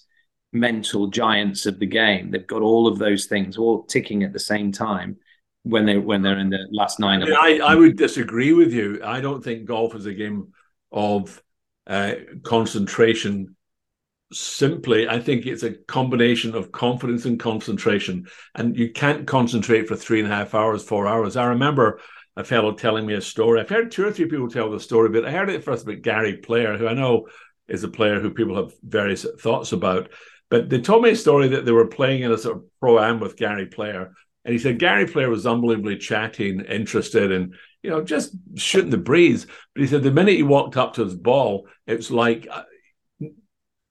mental 0.52 1.06
giants 1.06 1.64
of 1.64 1.78
the 1.78 1.86
game. 1.86 2.30
They've 2.30 2.46
got 2.46 2.62
all 2.62 2.86
of 2.86 2.98
those 2.98 3.26
things 3.26 3.56
all 3.56 3.84
ticking 3.84 4.22
at 4.22 4.32
the 4.32 4.38
same 4.38 4.72
time 4.72 5.16
when 5.62 5.86
they 5.86 5.98
when 5.98 6.22
they're 6.22 6.38
in 6.38 6.50
the 6.50 6.66
last 6.70 6.98
nine. 6.98 7.22
I, 7.22 7.60
I, 7.62 7.72
I 7.72 7.74
would 7.74 7.96
disagree 7.96 8.52
with 8.52 8.72
you. 8.72 9.00
I 9.04 9.20
don't 9.20 9.42
think 9.42 9.66
golf 9.66 9.94
is 9.94 10.06
a 10.06 10.14
game 10.14 10.52
of 10.92 11.42
uh, 11.86 12.14
concentration 12.42 13.56
simply 14.32 15.08
i 15.08 15.18
think 15.18 15.44
it's 15.44 15.64
a 15.64 15.72
combination 15.72 16.54
of 16.54 16.70
confidence 16.70 17.24
and 17.24 17.40
concentration 17.40 18.24
and 18.54 18.76
you 18.76 18.92
can't 18.92 19.26
concentrate 19.26 19.88
for 19.88 19.96
three 19.96 20.20
and 20.20 20.32
a 20.32 20.34
half 20.34 20.54
hours 20.54 20.84
four 20.84 21.08
hours 21.08 21.36
i 21.36 21.44
remember 21.46 22.00
a 22.36 22.44
fellow 22.44 22.72
telling 22.72 23.04
me 23.04 23.14
a 23.14 23.20
story 23.20 23.58
i've 23.58 23.68
heard 23.68 23.90
two 23.90 24.06
or 24.06 24.12
three 24.12 24.26
people 24.26 24.48
tell 24.48 24.70
the 24.70 24.78
story 24.78 25.08
but 25.08 25.24
i 25.24 25.32
heard 25.32 25.50
it 25.50 25.64
first 25.64 25.82
about 25.82 26.02
gary 26.02 26.36
player 26.36 26.78
who 26.78 26.86
i 26.86 26.94
know 26.94 27.26
is 27.66 27.82
a 27.82 27.88
player 27.88 28.20
who 28.20 28.30
people 28.30 28.54
have 28.54 28.72
various 28.84 29.26
thoughts 29.40 29.72
about 29.72 30.08
but 30.48 30.70
they 30.70 30.80
told 30.80 31.02
me 31.02 31.10
a 31.10 31.16
story 31.16 31.48
that 31.48 31.64
they 31.64 31.72
were 31.72 31.88
playing 31.88 32.22
in 32.22 32.30
a 32.30 32.38
sort 32.38 32.56
of 32.56 32.64
pro-am 32.78 33.18
with 33.18 33.36
gary 33.36 33.66
player 33.66 34.12
and 34.44 34.52
he 34.52 34.58
said 34.58 34.78
gary 34.78 35.06
player 35.06 35.28
was 35.28 35.46
unbelievably 35.46 35.98
chatting, 35.98 36.60
interested 36.60 37.32
and 37.32 37.54
you 37.82 37.90
know 37.90 38.02
just 38.02 38.34
shooting 38.56 38.90
the 38.90 38.98
breeze 38.98 39.46
but 39.74 39.82
he 39.82 39.86
said 39.86 40.02
the 40.02 40.10
minute 40.10 40.36
he 40.36 40.42
walked 40.42 40.76
up 40.76 40.94
to 40.94 41.04
his 41.04 41.14
ball 41.14 41.66
it 41.86 41.96
was 41.96 42.10
like 42.10 42.46
uh, 42.50 42.62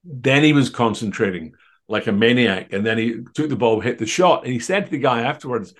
then 0.04 0.44
he 0.44 0.54
was 0.54 0.70
concentrating 0.70 1.54
like 1.90 2.08
a 2.08 2.12
maniac. 2.12 2.72
And 2.72 2.86
then 2.86 2.98
he 2.98 3.18
took 3.34 3.50
the 3.50 3.56
ball, 3.56 3.82
hit 3.82 3.98
the 3.98 4.06
shot. 4.06 4.44
And 4.44 4.54
he 4.54 4.60
said 4.60 4.86
to 4.86 4.92
the 4.92 5.00
guy 5.00 5.22
afterwards, 5.22 5.74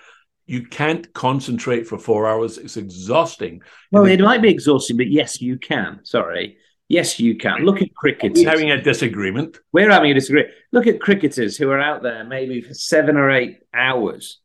You 0.46 0.66
can't 0.66 1.10
concentrate 1.14 1.86
for 1.86 1.98
four 1.98 2.28
hours. 2.28 2.58
It's 2.58 2.76
exhausting. 2.76 3.62
Well, 3.90 4.04
it 4.04 4.20
might 4.20 4.42
be 4.42 4.50
exhausting, 4.50 4.96
but 4.96 5.08
yes, 5.08 5.40
you 5.40 5.56
can. 5.56 6.00
Sorry. 6.02 6.58
Yes, 6.88 7.20
you 7.20 7.36
can. 7.36 7.64
Look 7.64 7.80
at 7.80 7.94
cricketers. 7.94 8.42
We're 8.44 8.50
having 8.50 8.72
a 8.72 8.82
disagreement. 8.82 9.58
We're 9.72 9.90
having 9.90 10.10
a 10.10 10.14
disagreement. 10.14 10.52
Look 10.72 10.88
at 10.88 11.00
cricketers 11.00 11.56
who 11.56 11.70
are 11.70 11.80
out 11.80 12.02
there 12.02 12.24
maybe 12.24 12.60
for 12.60 12.74
seven 12.74 13.16
or 13.16 13.30
eight 13.30 13.60
hours 13.72 14.40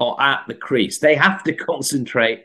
or 0.00 0.20
at 0.20 0.44
the 0.48 0.54
crease. 0.54 0.98
They 0.98 1.14
have 1.14 1.44
to 1.44 1.52
concentrate 1.70 2.44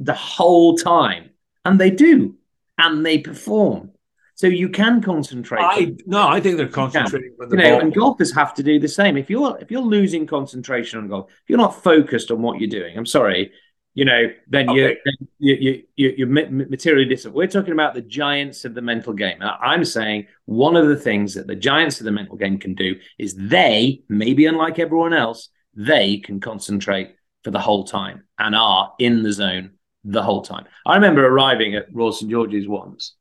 the 0.00 0.14
whole 0.14 0.76
time. 0.76 1.30
And 1.64 1.80
they 1.80 1.90
do. 1.90 2.34
And 2.76 3.06
they 3.06 3.18
perform. 3.18 3.92
So 4.34 4.48
you 4.48 4.68
can 4.68 5.00
concentrate. 5.00 5.62
I 5.62 5.96
no, 6.04 6.28
I 6.28 6.40
think 6.40 6.58
they're 6.58 6.68
concentrating 6.68 7.34
you 7.40 7.46
the 7.48 7.56
know, 7.56 7.70
ball. 7.70 7.80
and 7.80 7.94
golfers 7.94 8.34
have 8.34 8.52
to 8.54 8.62
do 8.62 8.78
the 8.78 8.86
same. 8.86 9.16
If 9.16 9.30
you're 9.30 9.56
if 9.62 9.70
you're 9.70 9.80
losing 9.80 10.26
concentration 10.26 10.98
on 10.98 11.08
golf, 11.08 11.30
if 11.30 11.48
you're 11.48 11.58
not 11.58 11.82
focused 11.82 12.30
on 12.30 12.42
what 12.42 12.60
you're 12.60 12.68
doing, 12.68 12.98
I'm 12.98 13.06
sorry, 13.06 13.50
you 13.94 14.04
know, 14.04 14.30
then 14.46 14.68
you're 14.68 14.90
you, 15.38 15.54
you, 15.54 15.82
you, 15.96 16.14
you're 16.18 16.26
materially 16.26 17.06
distant. 17.06 17.34
We're 17.34 17.46
talking 17.46 17.72
about 17.72 17.94
the 17.94 18.02
giants 18.02 18.66
of 18.66 18.74
the 18.74 18.82
mental 18.82 19.14
game. 19.14 19.38
I'm 19.40 19.86
saying 19.86 20.26
one 20.44 20.76
of 20.76 20.86
the 20.86 20.96
things 20.96 21.32
that 21.32 21.46
the 21.46 21.56
giants 21.56 21.98
of 22.00 22.04
the 22.04 22.12
mental 22.12 22.36
game 22.36 22.58
can 22.58 22.74
do 22.74 22.96
is 23.18 23.34
they, 23.34 24.02
maybe 24.10 24.44
unlike 24.44 24.78
everyone 24.78 25.14
else, 25.14 25.48
they 25.76 26.18
can 26.18 26.40
concentrate 26.40 27.14
for 27.44 27.50
the 27.50 27.60
whole 27.60 27.84
time 27.84 28.24
and 28.38 28.56
are 28.56 28.94
in 28.98 29.22
the 29.22 29.32
zone 29.32 29.72
the 30.04 30.22
whole 30.22 30.42
time. 30.42 30.64
I 30.84 30.94
remember 30.94 31.24
arriving 31.24 31.74
at 31.74 31.86
Royal 31.92 32.12
St 32.12 32.30
George's 32.30 32.66
once 32.66 33.14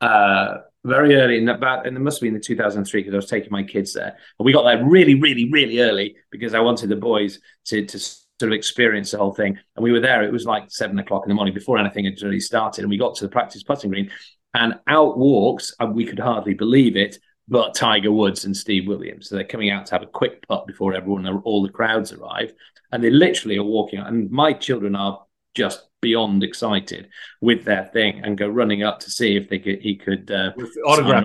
uh, 0.00 0.58
very 0.84 1.16
early 1.16 1.38
in 1.38 1.48
about, 1.48 1.86
and 1.86 1.96
it 1.96 2.00
must 2.00 2.18
have 2.18 2.26
been 2.26 2.34
in 2.34 2.42
2003 2.42 3.00
because 3.00 3.14
I 3.14 3.16
was 3.16 3.26
taking 3.26 3.50
my 3.50 3.62
kids 3.62 3.94
there, 3.94 4.16
and 4.38 4.44
we 4.44 4.52
got 4.52 4.64
there 4.64 4.84
really, 4.84 5.14
really, 5.14 5.50
really 5.50 5.80
early 5.80 6.16
because 6.30 6.54
I 6.54 6.60
wanted 6.60 6.90
the 6.90 6.96
boys 6.96 7.40
to 7.66 7.86
to 7.86 7.98
sort 7.98 8.22
of 8.42 8.52
experience 8.52 9.12
the 9.12 9.18
whole 9.18 9.32
thing. 9.32 9.58
And 9.76 9.82
we 9.82 9.92
were 9.92 10.00
there. 10.00 10.22
It 10.22 10.32
was 10.32 10.44
like 10.44 10.70
seven 10.70 10.98
o'clock 10.98 11.22
in 11.24 11.28
the 11.28 11.34
morning 11.34 11.54
before 11.54 11.78
anything 11.78 12.04
had 12.04 12.20
really 12.22 12.40
started, 12.40 12.82
and 12.82 12.90
we 12.90 12.98
got 12.98 13.14
to 13.16 13.24
the 13.24 13.30
practice 13.30 13.62
putting 13.62 13.90
green, 13.90 14.10
and 14.52 14.74
out 14.86 15.16
walks, 15.16 15.74
and 15.80 15.94
we 15.94 16.04
could 16.04 16.18
hardly 16.18 16.54
believe 16.54 16.96
it, 16.96 17.18
but 17.48 17.74
Tiger 17.74 18.12
Woods 18.12 18.44
and 18.44 18.56
Steve 18.56 18.86
Williams. 18.86 19.28
So 19.28 19.36
they're 19.36 19.44
coming 19.44 19.70
out 19.70 19.86
to 19.86 19.94
have 19.94 20.02
a 20.02 20.06
quick 20.06 20.46
putt 20.48 20.66
before 20.66 20.94
everyone, 20.94 21.26
all 21.44 21.62
the 21.62 21.68
crowds 21.68 22.12
arrive, 22.12 22.52
and 22.92 23.02
they 23.02 23.10
literally 23.10 23.58
are 23.58 23.64
walking. 23.64 23.98
Out. 23.98 24.08
And 24.08 24.30
my 24.30 24.52
children 24.52 24.96
are 24.96 25.24
just 25.54 25.86
beyond 26.00 26.42
excited 26.42 27.08
with 27.40 27.64
their 27.64 27.84
thing 27.86 28.20
and 28.24 28.36
go 28.36 28.46
running 28.46 28.82
up 28.82 29.00
to 29.00 29.10
see 29.10 29.36
if 29.36 29.48
they 29.48 29.58
could 29.58 29.80
he 29.80 29.96
could 29.96 30.30
uh, 30.30 30.52
autograph. 30.86 31.24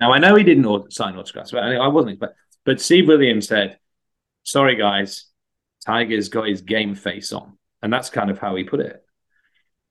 Now 0.00 0.12
I 0.12 0.18
know 0.18 0.34
he 0.34 0.44
didn't 0.44 0.92
sign 0.92 1.16
autographs, 1.16 1.50
but 1.50 1.62
I 1.62 1.88
wasn't. 1.88 2.18
But 2.18 2.34
but 2.64 2.80
Steve 2.80 3.08
Williams 3.08 3.48
said, 3.48 3.78
"Sorry 4.42 4.76
guys, 4.76 5.26
Tiger's 5.86 6.28
got 6.28 6.48
his 6.48 6.62
game 6.62 6.94
face 6.94 7.32
on," 7.32 7.56
and 7.82 7.92
that's 7.92 8.10
kind 8.10 8.30
of 8.30 8.38
how 8.38 8.56
he 8.56 8.64
put 8.64 8.80
it. 8.80 9.02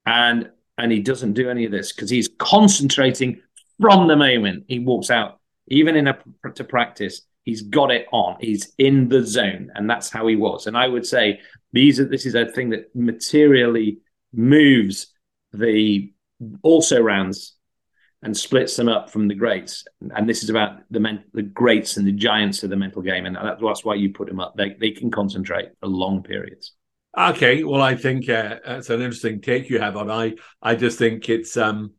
And 0.05 0.51
and 0.77 0.91
he 0.91 0.99
doesn't 0.99 1.33
do 1.33 1.49
any 1.49 1.65
of 1.65 1.71
this 1.71 1.91
because 1.91 2.09
he's 2.09 2.29
concentrating 2.37 3.41
from 3.79 4.07
the 4.07 4.15
moment 4.15 4.65
he 4.67 4.79
walks 4.79 5.09
out, 5.09 5.36
even 5.67 5.95
in 5.95 6.07
a 6.07 6.17
to 6.55 6.63
practice. 6.63 7.21
He's 7.43 7.61
got 7.61 7.91
it 7.91 8.07
on. 8.11 8.37
He's 8.41 8.73
in 8.77 9.07
the 9.07 9.25
zone, 9.25 9.71
and 9.73 9.89
that's 9.89 10.09
how 10.09 10.27
he 10.27 10.35
was. 10.35 10.67
And 10.67 10.77
I 10.77 10.87
would 10.87 11.05
say 11.05 11.39
these 11.71 11.99
are 11.99 12.05
this 12.05 12.25
is 12.25 12.35
a 12.35 12.45
thing 12.45 12.71
that 12.71 12.93
materially 12.93 13.99
moves 14.33 15.13
the 15.53 16.11
also 16.61 17.01
rounds 17.01 17.55
and 18.23 18.35
splits 18.35 18.75
them 18.75 18.89
up 18.89 19.09
from 19.09 19.27
the 19.27 19.35
greats. 19.35 19.85
And 20.15 20.27
this 20.27 20.43
is 20.43 20.49
about 20.49 20.79
the 20.89 20.99
men, 20.99 21.23
the 21.33 21.43
greats 21.43 21.97
and 21.97 22.07
the 22.07 22.11
giants 22.11 22.63
of 22.63 22.69
the 22.69 22.75
mental 22.75 23.01
game, 23.01 23.25
and 23.25 23.35
that's 23.35 23.85
why 23.85 23.95
you 23.95 24.11
put 24.11 24.27
them 24.27 24.39
up. 24.39 24.55
They 24.57 24.75
they 24.79 24.91
can 24.91 25.11
concentrate 25.11 25.69
for 25.79 25.87
long 25.87 26.23
periods. 26.23 26.73
Okay, 27.17 27.63
well, 27.63 27.81
I 27.81 27.95
think 27.95 28.29
uh, 28.29 28.59
that's 28.63 28.89
an 28.89 29.01
interesting 29.01 29.41
take 29.41 29.69
you 29.69 29.79
have 29.79 29.97
on. 29.97 30.11
I 30.11 30.35
I 30.61 30.75
just 30.75 30.99
think 30.99 31.29
it's 31.29 31.57
um, 31.57 31.93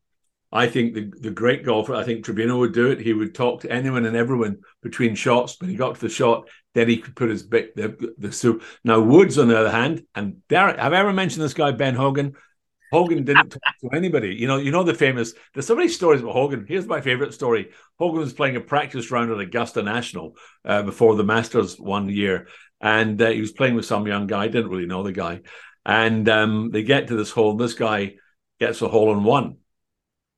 I 0.51 0.67
think 0.67 0.95
the 0.95 1.13
the 1.21 1.31
great 1.31 1.65
golfer. 1.65 1.95
I 1.95 2.05
think 2.05 2.25
Trevino 2.25 2.59
would 2.59 2.73
do 2.73 2.91
it. 2.91 3.01
He 3.01 3.13
would 3.13 3.35
talk 3.35 3.61
to 3.61 3.71
anyone 3.71 4.07
and 4.07 4.17
everyone 4.17 4.59
between 4.83 5.15
shots. 5.15 5.61
When 5.61 5.69
he 5.71 5.77
got 5.77 5.97
to 5.97 6.01
the 6.01 6.09
shot, 6.09 6.49
then 6.75 6.89
he 6.89 6.97
could 6.97 7.17
put 7.17 7.29
his 7.29 7.43
big 7.43 7.75
the 7.75 8.15
the 8.17 8.33
so 8.33 8.61
now 8.83 9.01
Woods 9.01 9.39
on 9.39 9.49
the 9.49 9.59
other 9.59 9.71
hand 9.71 10.05
and 10.15 10.47
Derek. 10.49 10.79
Have 10.79 10.93
I 10.93 10.99
ever 10.99 11.13
mentioned 11.13 11.45
this 11.45 11.55
guy 11.55 11.73
Ben 11.73 11.95
Hogan? 11.95 12.35
Hogan 12.91 13.25
didn't 13.25 13.51
talk 13.51 13.79
to 13.83 13.91
anybody. 13.93 14.35
You 14.35 14.47
know, 14.47 14.57
you 14.57 14.71
know 14.71 14.83
the 14.83 14.95
famous. 14.95 15.35
There's 15.53 15.67
so 15.67 15.77
many 15.77 15.89
stories 15.89 16.23
about 16.23 16.33
Hogan. 16.33 16.65
Here's 16.67 16.87
my 16.87 17.01
favorite 17.01 17.35
story. 17.35 17.71
Hogan 17.99 18.21
was 18.21 18.33
playing 18.33 18.57
a 18.57 18.61
practice 18.61 19.11
round 19.11 19.31
at 19.31 19.41
Augusta 19.41 19.83
National 19.83 20.37
uh, 20.65 20.83
before 20.83 21.15
the 21.15 21.25
Masters 21.25 21.79
one 21.79 22.09
year, 22.09 22.49
and 22.81 23.21
uh, 23.21 23.29
he 23.29 23.41
was 23.41 23.53
playing 23.53 23.75
with 23.75 23.85
some 23.85 24.07
young 24.07 24.27
guy. 24.27 24.49
Didn't 24.49 24.71
really 24.71 24.87
know 24.87 25.03
the 25.03 25.13
guy, 25.13 25.43
and 25.85 26.27
um, 26.29 26.71
they 26.71 26.83
get 26.83 27.09
to 27.09 27.17
this 27.17 27.31
hole. 27.31 27.51
And 27.51 27.61
this 27.61 27.75
guy 27.75 28.15
gets 28.59 28.81
a 28.81 28.89
hole 28.89 29.13
in 29.13 29.23
one, 29.23 29.59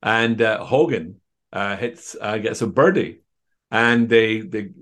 and 0.03 0.41
uh, 0.41 0.65
Hogan 0.65 1.21
uh, 1.53 1.77
hits 1.77 2.17
uh, 2.21 2.39
gets 2.39 2.63
a 2.63 2.67
birdie, 2.67 3.23
and 3.71 4.09
they 4.09 4.41
the 4.41 4.73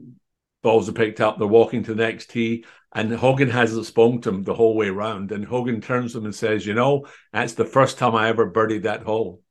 balls 0.63 0.89
are 0.89 0.93
picked 0.93 1.21
up. 1.21 1.39
They're 1.39 1.47
walking 1.47 1.83
to 1.85 1.95
the 1.95 2.03
next 2.03 2.31
tee, 2.31 2.65
and 2.93 3.13
Hogan 3.13 3.51
hasn't 3.51 3.87
spoken 3.87 4.21
to 4.23 4.31
him 4.31 4.45
the 4.45 4.55
whole 4.55 4.77
way 4.77 4.89
around. 4.89 5.33
And 5.33 5.45
Hogan 5.45 5.81
turns 5.81 6.13
to 6.13 6.19
him 6.19 6.25
and 6.25 6.35
says, 6.35 6.67
"You 6.67 6.75
know, 6.75 7.07
that's 7.33 7.55
the 7.55 7.65
first 7.65 7.99
time 7.99 8.15
I 8.15 8.29
ever 8.29 8.51
birdied 8.51 8.83
that 8.83 9.03
hole." 9.03 9.43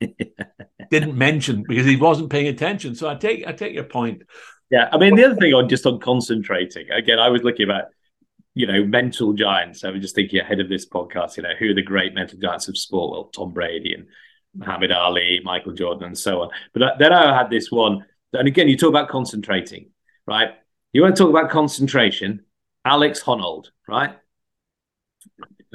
Didn't 0.90 1.16
mention 1.16 1.64
because 1.66 1.86
he 1.86 1.96
wasn't 1.96 2.30
paying 2.30 2.48
attention. 2.48 2.94
So 2.94 3.08
I 3.08 3.14
take 3.14 3.46
I 3.46 3.52
take 3.52 3.74
your 3.74 3.84
point. 3.84 4.22
Yeah, 4.70 4.88
I 4.92 4.98
mean 4.98 5.16
the 5.16 5.24
other 5.24 5.36
thing 5.36 5.52
on 5.52 5.68
just 5.68 5.86
on 5.86 6.00
concentrating 6.00 6.90
again, 6.90 7.18
I 7.18 7.28
was 7.28 7.42
looking 7.42 7.64
about 7.64 7.84
you 8.54 8.66
know 8.66 8.84
mental 8.84 9.32
giants. 9.32 9.84
I 9.84 9.90
was 9.90 10.00
just 10.00 10.14
thinking 10.14 10.40
ahead 10.40 10.60
of 10.60 10.68
this 10.68 10.88
podcast. 10.88 11.36
You 11.36 11.42
know, 11.42 11.54
who 11.58 11.70
are 11.70 11.74
the 11.74 11.82
great 11.82 12.14
mental 12.14 12.38
giants 12.38 12.68
of 12.68 12.78
sport? 12.78 13.12
Well, 13.12 13.24
Tom 13.24 13.52
Brady 13.52 13.94
and 13.94 14.06
Muhammad 14.54 14.92
Ali, 14.92 15.40
Michael 15.44 15.72
Jordan, 15.72 16.04
and 16.04 16.18
so 16.18 16.42
on. 16.42 16.50
But 16.72 16.98
then 16.98 17.12
I 17.12 17.36
had 17.36 17.50
this 17.50 17.70
one, 17.70 18.04
and 18.32 18.48
again, 18.48 18.68
you 18.68 18.76
talk 18.76 18.90
about 18.90 19.08
concentrating, 19.08 19.90
right? 20.26 20.50
You 20.92 21.02
want 21.02 21.16
to 21.16 21.22
talk 21.22 21.30
about 21.30 21.50
concentration? 21.50 22.44
Alex 22.84 23.22
Honnold, 23.22 23.66
right? 23.86 24.16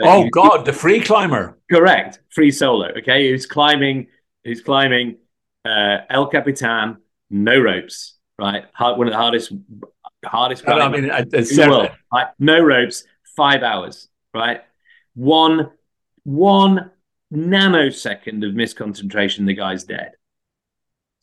Oh 0.01 0.27
God, 0.29 0.65
the 0.65 0.73
free 0.73 0.99
climber. 0.99 1.57
Correct, 1.71 2.19
free 2.29 2.51
solo. 2.51 2.87
Okay, 2.97 3.29
who's 3.29 3.45
climbing? 3.45 4.07
Who's 4.43 4.61
climbing? 4.61 5.17
Uh, 5.63 5.99
El 6.09 6.27
Capitan, 6.27 6.97
no 7.29 7.59
ropes. 7.59 8.13
Right, 8.37 8.65
Hard, 8.73 8.97
one 8.97 9.07
of 9.07 9.13
the 9.13 9.17
hardest, 9.17 9.53
hardest. 10.25 10.67
I 10.67 10.89
mean, 10.89 11.09
it's 11.09 11.57
world, 11.57 11.91
right? 12.13 12.27
No 12.37 12.59
ropes, 12.61 13.05
five 13.37 13.63
hours. 13.63 14.09
Right, 14.33 14.61
one, 15.13 15.71
one 16.23 16.91
nanosecond 17.35 18.47
of 18.47 18.53
misconcentration, 18.53 19.45
the 19.45 19.53
guy's 19.53 19.83
dead. 19.83 20.13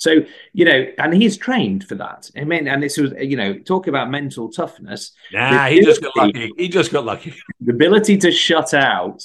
So, 0.02 0.16
you 0.52 0.64
know, 0.64 0.86
and 0.98 1.14
he's 1.14 1.36
trained 1.36 1.84
for 1.84 1.94
that. 1.94 2.28
I 2.36 2.42
mean, 2.42 2.66
and 2.66 2.82
this 2.82 2.98
was, 2.98 3.12
you 3.20 3.36
know, 3.36 3.56
talk 3.60 3.86
about 3.86 4.10
mental 4.10 4.50
toughness. 4.50 5.12
Yeah, 5.30 5.68
he 5.68 5.80
just 5.80 6.02
got 6.02 6.16
lucky. 6.16 6.50
He 6.56 6.68
just 6.68 6.90
got 6.90 7.04
lucky. 7.04 7.34
The 7.60 7.72
ability 7.72 8.18
to 8.18 8.32
shut 8.32 8.74
out 8.74 9.22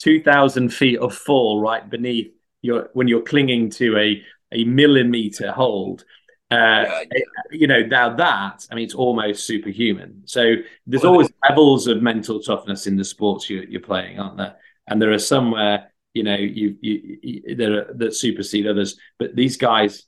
2,000 0.00 0.68
feet 0.68 0.98
of 0.98 1.14
fall 1.14 1.62
right 1.62 1.88
beneath 1.88 2.32
your, 2.60 2.90
when 2.92 3.08
you're 3.08 3.22
clinging 3.22 3.70
to 3.70 3.96
a, 3.96 4.22
a 4.52 4.64
millimeter 4.64 5.52
hold. 5.52 6.04
Uh, 6.50 6.84
yeah, 6.84 7.02
yeah. 7.14 7.20
You 7.52 7.66
know, 7.66 7.80
now 7.80 8.14
that, 8.14 8.66
I 8.70 8.74
mean, 8.74 8.84
it's 8.84 8.94
almost 8.94 9.46
superhuman. 9.46 10.22
So 10.26 10.56
there's 10.86 11.04
always 11.04 11.30
levels 11.48 11.86
of 11.86 12.02
mental 12.02 12.40
toughness 12.40 12.86
in 12.86 12.96
the 12.96 13.04
sports 13.04 13.48
you, 13.48 13.66
you're 13.66 13.80
playing, 13.80 14.20
aren't 14.20 14.36
there? 14.36 14.56
And 14.88 15.00
there 15.00 15.12
are 15.12 15.18
some 15.18 15.52
where 15.52 15.92
you 16.14 16.22
know 16.22 16.36
you, 16.36 16.76
you, 16.80 17.18
you 17.22 17.56
that, 17.56 17.98
that 17.98 18.14
supersede 18.14 18.66
others 18.66 18.96
but 19.18 19.36
these 19.36 19.56
guys 19.56 20.04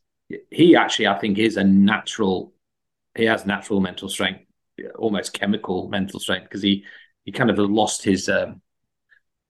he 0.51 0.75
actually 0.75 1.07
i 1.07 1.19
think 1.19 1.38
is 1.38 1.57
a 1.57 1.64
natural 1.64 2.53
he 3.14 3.25
has 3.25 3.47
natural 3.47 3.81
mental 3.81 4.09
strength 4.09 4.45
almost 4.99 5.33
chemical 5.33 5.88
mental 5.88 6.19
strength 6.19 6.45
because 6.45 6.62
he 6.62 6.85
he 7.25 7.33
kind 7.33 7.51
of 7.51 7.59
lost 7.59 8.03
his 8.03 8.29
um, 8.29 8.61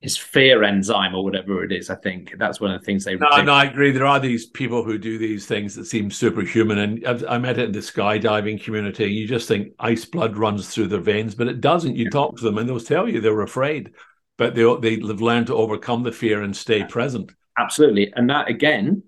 his 0.01 0.16
fear 0.16 0.62
enzyme 0.62 1.14
or 1.14 1.23
whatever 1.23 1.62
it 1.62 1.71
is. 1.71 1.90
I 1.90 1.95
think 1.95 2.35
that's 2.38 2.59
one 2.59 2.71
of 2.73 2.81
the 2.81 2.85
things 2.85 3.05
they. 3.05 3.16
No, 3.16 3.43
no, 3.43 3.53
I 3.53 3.64
agree. 3.64 3.90
There 3.90 4.07
are 4.07 4.19
these 4.19 4.47
people 4.47 4.83
who 4.83 4.99
do 4.99 5.19
these 5.19 5.47
things 5.47 5.75
that 5.75 5.85
seem 5.85 6.11
superhuman, 6.11 6.79
and 6.79 7.07
I've, 7.07 7.25
I 7.29 7.38
met 7.38 7.59
it 7.59 7.66
in 7.66 7.73
the 7.73 7.81
skydiving 7.81 8.62
community. 8.62 9.12
You 9.12 9.29
just 9.29 9.47
think 9.47 9.75
ice 9.79 10.05
blood 10.05 10.37
runs 10.37 10.69
through 10.69 10.88
their 10.88 11.01
veins, 11.01 11.35
but 11.35 11.49
it 11.49 11.61
doesn't. 11.61 11.97
You 11.97 12.11
talk 12.11 12.38
to 12.38 12.45
them, 12.45 12.59
and 12.59 12.69
they'll 12.69 12.81
tell 12.81 13.09
you 13.09 13.21
they're 13.21 13.43
afraid 13.43 13.93
but 14.40 14.55
they 14.55 14.64
they've 14.96 15.20
learned 15.20 15.48
to 15.48 15.55
overcome 15.55 16.03
the 16.03 16.11
fear 16.11 16.40
and 16.40 16.57
stay 16.57 16.83
present. 16.83 17.31
Absolutely, 17.59 18.11
and 18.16 18.31
that 18.31 18.48
again 18.48 19.03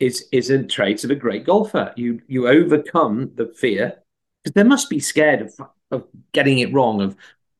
is 0.00 0.26
is 0.32 0.48
a 0.48 0.64
trait 0.64 1.04
of 1.04 1.10
a 1.10 1.14
great 1.14 1.44
golfer. 1.44 1.92
You 1.94 2.22
you 2.26 2.48
overcome 2.48 3.32
the 3.34 3.48
fear 3.48 3.98
because 4.42 4.54
they 4.54 4.62
must 4.62 4.88
be 4.88 4.98
scared 4.98 5.42
of 5.42 5.54
of 5.90 6.04
getting 6.32 6.60
it 6.60 6.72
wrong, 6.72 7.02
of 7.02 7.16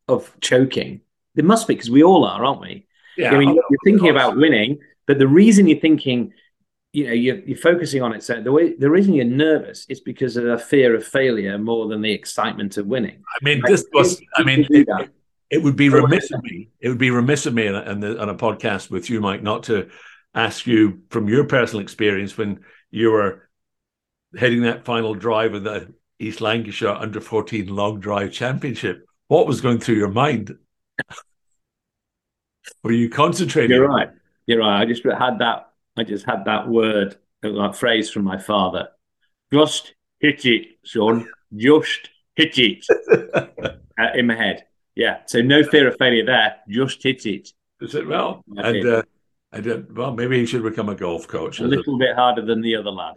of 0.09 0.35
choking. 0.41 1.03
They 1.35 1.43
must 1.43 1.69
be 1.69 1.75
because 1.75 1.91
we 1.91 2.03
all 2.03 2.25
are, 2.25 2.43
aren't 2.43 2.63
we? 2.63 2.87
Yeah, 3.19 3.35
I 3.35 3.39
mean, 3.39 3.55
you're, 3.55 3.79
thinking 3.85 4.09
about 4.09 4.39
winning, 4.39 4.79
but 5.07 5.19
the 5.19 5.29
reason 5.29 5.69
you're 5.69 5.81
thinking 5.81 6.33
you 6.95 7.05
know 7.05 7.13
you're, 7.13 7.41
you're, 7.41 7.59
focusing 7.59 8.01
on 8.01 8.15
it 8.15 8.23
so 8.23 8.41
the 8.41 8.51
way 8.51 8.75
the 8.75 8.89
reason 8.89 9.13
you're 9.13 9.27
nervous 9.27 9.85
is 9.91 10.01
because 10.01 10.39
of 10.39 10.47
a 10.47 10.59
fear 10.59 10.95
of 10.95 11.05
failure 11.07 11.59
more 11.59 11.87
than 11.87 12.01
the 12.01 12.11
excitement 12.11 12.79
of 12.79 12.87
winning 12.87 13.23
i 13.29 13.45
mean 13.45 13.61
this 13.67 13.85
was 13.93 14.23
i 14.37 14.43
mean 14.43 14.67
it, 14.71 14.89
it 15.51 15.63
would 15.63 15.77
be 15.77 15.89
remiss 15.89 16.31
of 16.31 16.43
me. 16.43 16.69
It 16.81 16.89
would 16.89 16.99
be 16.99 17.11
remiss 17.11 17.47
of 17.47 17.55
me 17.55 17.69
on, 17.69 18.05
a, 18.05 18.17
on 18.17 18.29
a 18.29 18.35
podcast 18.35 18.91
with 18.91 19.09
you, 19.09 19.21
Mike, 19.21 19.43
not 19.43 19.65
to 19.65 19.89
ask 20.35 20.67
you 20.67 21.03
from 21.11 21.29
your 21.29 21.45
personal 21.45 21.83
experience 21.83 22.37
when 22.37 22.61
you 22.91 23.11
were 23.11 23.49
heading 24.37 24.63
that 24.63 24.85
final 24.85 25.15
drive 25.15 25.55
of 25.55 25.65
the 25.65 25.93
East 26.19 26.41
Lancashire 26.41 26.91
Under 26.91 27.21
14 27.21 27.75
Long 27.75 28.01
Drive 28.01 28.33
Championship. 28.33 29.07
What 29.29 29.47
was 29.47 29.61
going 29.61 29.79
through 29.79 29.97
your 29.97 30.11
mind? 30.11 30.57
were 32.83 32.93
you 32.93 33.09
concentrating? 33.09 33.77
You're 33.77 33.89
right. 33.89 34.11
You're 34.47 34.61
right. 34.61 34.83
I 34.83 34.85
just 34.85 35.05
had 35.05 35.39
that. 35.39 35.71
I 35.97 36.05
just 36.05 36.27
had 36.27 36.45
that 36.45 36.69
word, 36.69 37.17
that 37.43 37.77
phrase 37.77 38.11
from 38.11 38.25
my 38.25 38.39
father. 38.39 38.89
Just 39.53 39.95
hit 40.21 40.45
it, 40.45 40.67
son. 40.85 41.29
Just 41.57 42.11
hit 42.35 42.59
it 42.59 42.85
uh, 43.09 44.11
in 44.15 44.27
my 44.27 44.37
head. 44.37 44.68
Yeah, 44.99 45.19
so 45.27 45.41
no 45.41 45.63
fear 45.63 45.87
of 45.87 45.97
failure 45.97 46.27
there. 46.27 46.57
Just 46.69 47.05
hit 47.05 47.25
it. 47.25 47.51
Is 47.81 47.95
it 47.95 48.09
well? 48.09 48.43
and 48.57 48.85
uh, 48.85 49.03
did, 49.53 49.97
well, 49.97 50.13
maybe 50.13 50.41
he 50.41 50.45
should 50.45 50.65
become 50.65 50.89
a 50.89 50.97
golf 50.97 51.29
coach. 51.29 51.61
A 51.61 51.63
little 51.63 51.95
it? 51.95 52.01
bit 52.01 52.17
harder 52.17 52.45
than 52.45 52.63
the 52.63 52.75
other 52.75 52.91
lad. 52.91 53.15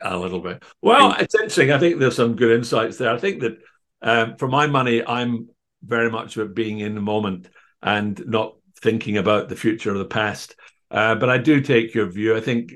A 0.00 0.16
little 0.16 0.38
bit. 0.38 0.62
Well, 0.80 1.16
it's 1.18 1.34
interesting. 1.34 1.72
I 1.72 1.78
think 1.80 1.98
there's 1.98 2.14
some 2.14 2.36
good 2.36 2.56
insights 2.56 2.98
there. 2.98 3.12
I 3.12 3.18
think 3.18 3.40
that 3.40 3.58
um, 4.00 4.36
for 4.36 4.46
my 4.46 4.68
money, 4.68 5.04
I'm 5.04 5.48
very 5.82 6.08
much 6.08 6.36
about 6.36 6.54
being 6.54 6.78
in 6.78 6.94
the 6.94 7.00
moment 7.00 7.48
and 7.82 8.24
not 8.26 8.54
thinking 8.80 9.16
about 9.16 9.48
the 9.48 9.56
future 9.56 9.92
or 9.92 9.98
the 9.98 10.04
past. 10.04 10.54
Uh, 10.88 11.16
but 11.16 11.30
I 11.30 11.38
do 11.38 11.60
take 11.60 11.94
your 11.94 12.06
view. 12.06 12.36
I 12.36 12.40
think 12.40 12.74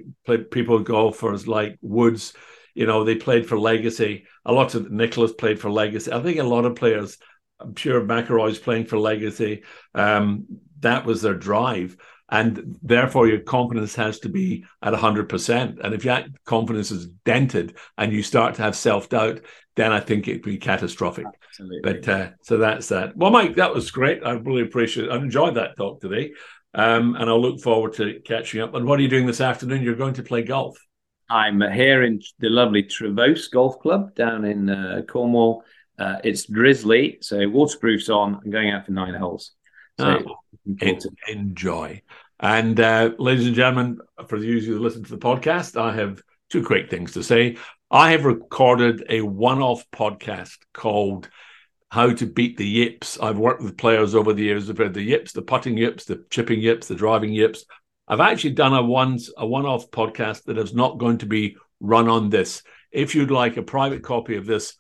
people 0.51 0.81
golfers 0.81 1.47
like 1.47 1.79
Woods, 1.81 2.33
you 2.75 2.87
know, 2.87 3.05
they 3.05 3.15
played 3.15 3.49
for 3.49 3.57
legacy. 3.57 4.27
A 4.45 4.53
lot 4.53 4.75
of 4.75 4.91
Nicklaus 4.91 5.33
played 5.33 5.61
for 5.61 5.71
legacy. 5.71 6.13
I 6.13 6.21
think 6.21 6.41
a 6.41 6.43
lot 6.43 6.65
of 6.65 6.75
players, 6.75 7.19
I'm 7.61 7.75
sure 7.77 8.01
McIlroy's 8.01 8.59
playing 8.59 8.87
for 8.87 8.99
legacy. 8.99 9.63
Um, 9.95 10.47
that 10.81 11.05
was 11.05 11.23
their 11.23 11.35
drive. 11.35 11.97
And 12.31 12.77
therefore, 12.83 13.27
your 13.27 13.41
confidence 13.41 13.95
has 13.95 14.19
to 14.21 14.29
be 14.29 14.65
at 14.83 14.93
100%. 14.93 15.79
And 15.83 15.95
if 15.95 16.05
your 16.05 16.25
confidence 16.45 16.91
is 16.91 17.07
dented 17.25 17.77
and 17.97 18.13
you 18.13 18.23
start 18.23 18.55
to 18.57 18.63
have 18.63 18.77
self 18.77 19.09
doubt, 19.09 19.41
then 19.77 19.93
I 19.93 20.01
think 20.01 20.29
it'd 20.29 20.43
be 20.43 20.59
catastrophic. 20.59 21.25
Absolutely. 21.49 21.81
But 21.83 22.09
uh, 22.09 22.31
so 22.43 22.59
that's 22.59 22.89
that. 22.89 23.17
Well, 23.17 23.31
Mike, 23.31 23.57
that 23.57 23.75
was 23.75 23.91
great. 23.91 24.23
I 24.25 24.33
really 24.33 24.63
appreciate 24.63 25.07
it. 25.07 25.11
I 25.11 25.17
enjoyed 25.17 25.55
that 25.55 25.77
talk 25.77 26.01
today. 26.01 26.33
Um, 26.75 27.17
and 27.17 27.31
I'll 27.31 27.41
look 27.41 27.61
forward 27.61 27.95
to 27.95 28.21
catching 28.21 28.61
up. 28.61 28.75
And 28.75 28.87
what 28.87 28.99
are 28.99 29.03
you 29.03 29.09
doing 29.09 29.27
this 29.27 29.41
afternoon? 29.41 29.83
You're 29.83 29.95
going 29.95 30.15
to 30.15 30.23
play 30.23 30.43
golf. 30.43 30.79
I'm 31.31 31.61
here 31.61 32.03
in 32.03 32.21
the 32.39 32.49
lovely 32.51 32.83
Trevose 32.83 33.51
Golf 33.51 33.79
Club 33.81 34.15
down 34.15 34.45
in 34.45 34.69
uh, 34.69 35.03
Cornwall. 35.09 35.65
Uh, 35.99 36.17
it's 36.23 36.45
drizzly, 36.47 37.19
so 37.21 37.49
waterproof's 37.49 38.09
on. 38.09 38.41
I'm 38.45 38.51
going 38.51 38.71
out 38.71 38.87
for 38.87 38.93
nine 38.93 39.15
holes. 39.15 39.53
So 39.99 40.23
ah, 40.27 40.93
enjoy. 41.27 42.03
And 42.39 42.79
uh, 42.79 43.11
ladies 43.19 43.47
and 43.47 43.57
gentlemen, 43.57 43.99
for 44.29 44.39
those 44.39 44.45
of 44.45 44.51
you 44.51 44.61
who 44.61 44.79
listen 44.79 45.03
to 45.03 45.11
the 45.11 45.19
podcast, 45.19 45.81
I 45.81 45.95
have 45.97 46.23
two 46.51 46.65
quick 46.65 46.89
things 46.89 47.13
to 47.13 47.23
say. 47.25 47.57
I 47.91 48.13
have 48.13 48.25
recorded 48.25 49.07
a 49.09 49.23
one-off 49.23 49.85
podcast 49.91 50.59
called 50.73 51.29
how 51.91 52.13
to 52.13 52.27
beat 52.27 52.59
the 52.59 52.69
yips. 52.69 53.19
I've 53.19 53.39
worked 53.39 53.63
with 53.63 53.79
players 53.79 54.15
over 54.15 54.33
the 54.33 54.45
years 54.45 54.69
about 54.69 54.93
the 54.93 55.03
yips, 55.03 55.33
the 55.33 55.43
putting 55.43 55.77
yips, 55.77 56.05
the 56.05 56.25
chipping 56.31 56.61
yips, 56.61 56.87
the 56.87 56.95
driving 56.95 57.33
yips. 57.33 57.65
I've 58.07 58.21
actually 58.21 58.53
done 58.53 58.75
a 58.75 58.83
once 58.83 59.31
a 59.37 59.47
one-off 59.47 59.91
podcast 59.91 60.45
that 60.45 60.59
is 60.59 60.75
not 60.75 60.99
going 60.99 61.19
to 61.19 61.27
be 61.27 61.57
run 61.81 62.09
on 62.09 62.31
this. 62.31 62.63
If 62.93 63.15
you'd 63.15 63.31
like 63.31 63.57
a 63.57 63.63
private 63.63 64.03
copy 64.03 64.37
of 64.37 64.47
this 64.47 64.75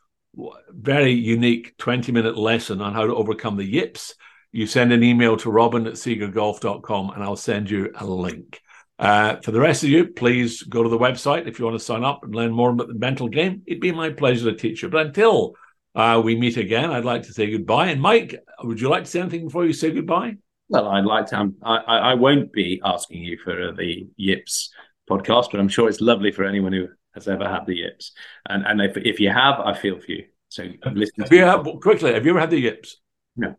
very 0.70 1.12
unique 1.12 1.76
20-minute 1.78 2.36
lesson 2.36 2.80
on 2.80 2.94
how 2.94 3.06
to 3.06 3.14
overcome 3.14 3.56
the 3.56 3.64
yips, 3.64 4.14
you 4.52 4.66
send 4.66 4.92
an 4.92 5.02
email 5.02 5.36
to 5.36 5.50
robin 5.50 5.86
at 5.86 5.94
siegergolf.com 5.94 7.10
and 7.10 7.22
I'll 7.22 7.36
send 7.36 7.70
you 7.70 7.92
a 7.98 8.06
link. 8.06 8.60
Uh, 8.98 9.36
for 9.36 9.52
the 9.52 9.60
rest 9.60 9.84
of 9.84 9.90
you, 9.90 10.08
please 10.08 10.62
go 10.62 10.82
to 10.82 10.88
the 10.88 10.98
website 10.98 11.46
if 11.46 11.58
you 11.58 11.64
want 11.64 11.78
to 11.78 11.84
sign 11.84 12.02
up 12.02 12.24
and 12.24 12.34
learn 12.34 12.50
more 12.50 12.70
about 12.70 12.88
the 12.88 12.94
mental 12.94 13.28
game. 13.28 13.62
It'd 13.66 13.80
be 13.80 13.92
my 13.92 14.10
pleasure 14.10 14.50
to 14.50 14.56
teach 14.56 14.82
you. 14.82 14.88
But 14.88 15.06
until 15.06 15.54
uh, 15.94 16.20
we 16.24 16.34
meet 16.34 16.56
again, 16.56 16.90
I'd 16.90 17.04
like 17.04 17.22
to 17.24 17.32
say 17.32 17.50
goodbye. 17.50 17.88
And 17.88 18.00
Mike, 18.00 18.34
would 18.62 18.80
you 18.80 18.88
like 18.88 19.04
to 19.04 19.10
say 19.10 19.20
anything 19.20 19.44
before 19.44 19.66
you 19.66 19.72
say 19.72 19.92
goodbye? 19.92 20.36
Well, 20.68 20.88
I'd 20.88 21.04
like 21.04 21.26
to. 21.26 21.38
Um, 21.38 21.54
I, 21.62 21.76
I 21.76 22.14
won't 22.14 22.52
be 22.52 22.80
asking 22.84 23.22
you 23.22 23.38
for 23.42 23.72
the 23.72 24.08
Yips 24.16 24.70
podcast, 25.08 25.50
but 25.52 25.60
I'm 25.60 25.68
sure 25.68 25.88
it's 25.88 26.00
lovely 26.00 26.32
for 26.32 26.44
anyone 26.44 26.72
who 26.72 26.88
has 27.18 27.28
ever 27.28 27.48
had 27.48 27.66
the 27.66 27.76
Yips. 27.76 28.12
And 28.48 28.66
and 28.66 28.80
if, 28.80 28.96
if 28.96 29.20
you 29.20 29.30
have, 29.30 29.60
I 29.60 29.74
feel 29.74 29.98
for 29.98 30.10
you. 30.10 30.24
So 30.48 30.64
listen. 30.92 31.24
Have 31.24 31.66
you 31.66 31.78
quickly, 31.80 32.14
have 32.14 32.24
you 32.24 32.32
ever 32.32 32.40
had 32.40 32.50
the 32.50 32.58
Yips? 32.58 32.96
No. 33.36 33.54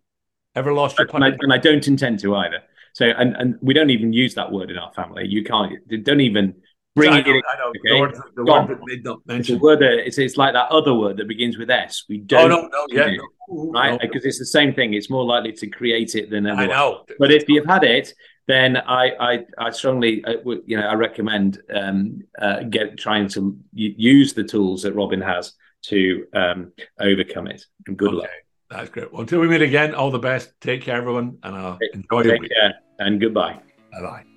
Ever 0.55 0.73
lost 0.73 0.97
your 0.97 1.07
and 1.13 1.23
I, 1.23 1.27
and 1.39 1.53
I 1.53 1.57
don't 1.57 1.87
intend 1.87 2.19
to 2.19 2.35
either. 2.35 2.61
So 2.93 3.05
and 3.05 3.35
and 3.35 3.55
we 3.61 3.73
don't 3.73 3.91
even 3.91 4.13
use 4.13 4.35
that 4.35 4.51
word 4.51 4.71
in 4.71 4.77
our 4.77 4.91
family. 4.93 5.27
You 5.27 5.43
can't. 5.43 5.73
Don't 6.03 6.21
even 6.21 6.55
bring 6.95 7.13
it 7.13 7.27
in. 7.27 7.41
I 7.49 7.57
know. 7.57 7.69
Okay? 7.69 7.79
The, 7.83 7.99
word, 7.99 8.15
the 8.35 8.43
word 8.43 8.67
that 8.67 8.79
they 8.87 8.97
don't 8.97 9.27
mention. 9.27 9.55
It's, 9.55 9.61
word 9.61 9.79
that, 9.79 10.05
it's, 10.05 10.17
it's 10.17 10.37
like 10.37 10.53
that 10.53 10.69
other 10.71 10.93
word 10.93 11.17
that 11.17 11.27
begins 11.27 11.57
with 11.57 11.69
S. 11.69 12.03
We 12.09 12.21
oh, 12.21 12.25
don't. 12.25 12.51
Oh, 12.51 12.61
no, 12.61 12.69
no, 12.71 12.87
yeah. 12.89 13.17
no. 13.47 13.71
right? 13.71 13.99
Because 13.99 14.23
no. 14.23 14.27
it's 14.27 14.39
the 14.39 14.45
same 14.45 14.73
thing. 14.73 14.93
It's 14.93 15.09
more 15.09 15.23
likely 15.23 15.53
to 15.53 15.67
create 15.67 16.15
it 16.15 16.29
than 16.29 16.47
I 16.47 16.65
know. 16.65 17.05
But 17.19 17.31
if 17.31 17.47
you've 17.47 17.65
had 17.65 17.83
it, 17.83 18.13
then 18.49 18.77
I, 18.77 19.11
I, 19.19 19.45
I 19.59 19.69
strongly, 19.69 20.25
uh, 20.25 20.37
you 20.65 20.75
know, 20.75 20.87
I 20.87 20.95
recommend 20.95 21.61
um, 21.73 22.23
uh, 22.41 22.63
get 22.63 22.97
trying 22.97 23.27
to 23.29 23.55
use 23.73 24.33
the 24.33 24.43
tools 24.43 24.81
that 24.83 24.93
Robin 24.93 25.21
has 25.21 25.53
to 25.83 26.25
um, 26.33 26.71
overcome 26.99 27.47
it. 27.47 27.63
And 27.85 27.95
good 27.95 28.09
okay. 28.09 28.17
luck. 28.17 28.29
That's 28.71 28.89
great. 28.89 29.11
Well, 29.11 29.21
until 29.21 29.39
we 29.39 29.47
meet 29.47 29.61
again, 29.61 29.93
all 29.93 30.11
the 30.11 30.19
best. 30.19 30.51
Take 30.61 30.81
care, 30.81 30.97
everyone, 30.97 31.37
and 31.43 31.55
uh, 31.55 31.77
enjoy 31.93 32.23
Take 32.23 32.31
your 32.31 32.39
week. 32.39 32.51
Care 32.51 32.73
and 32.99 33.21
goodbye. 33.21 33.59
Bye 33.91 34.01
bye. 34.01 34.28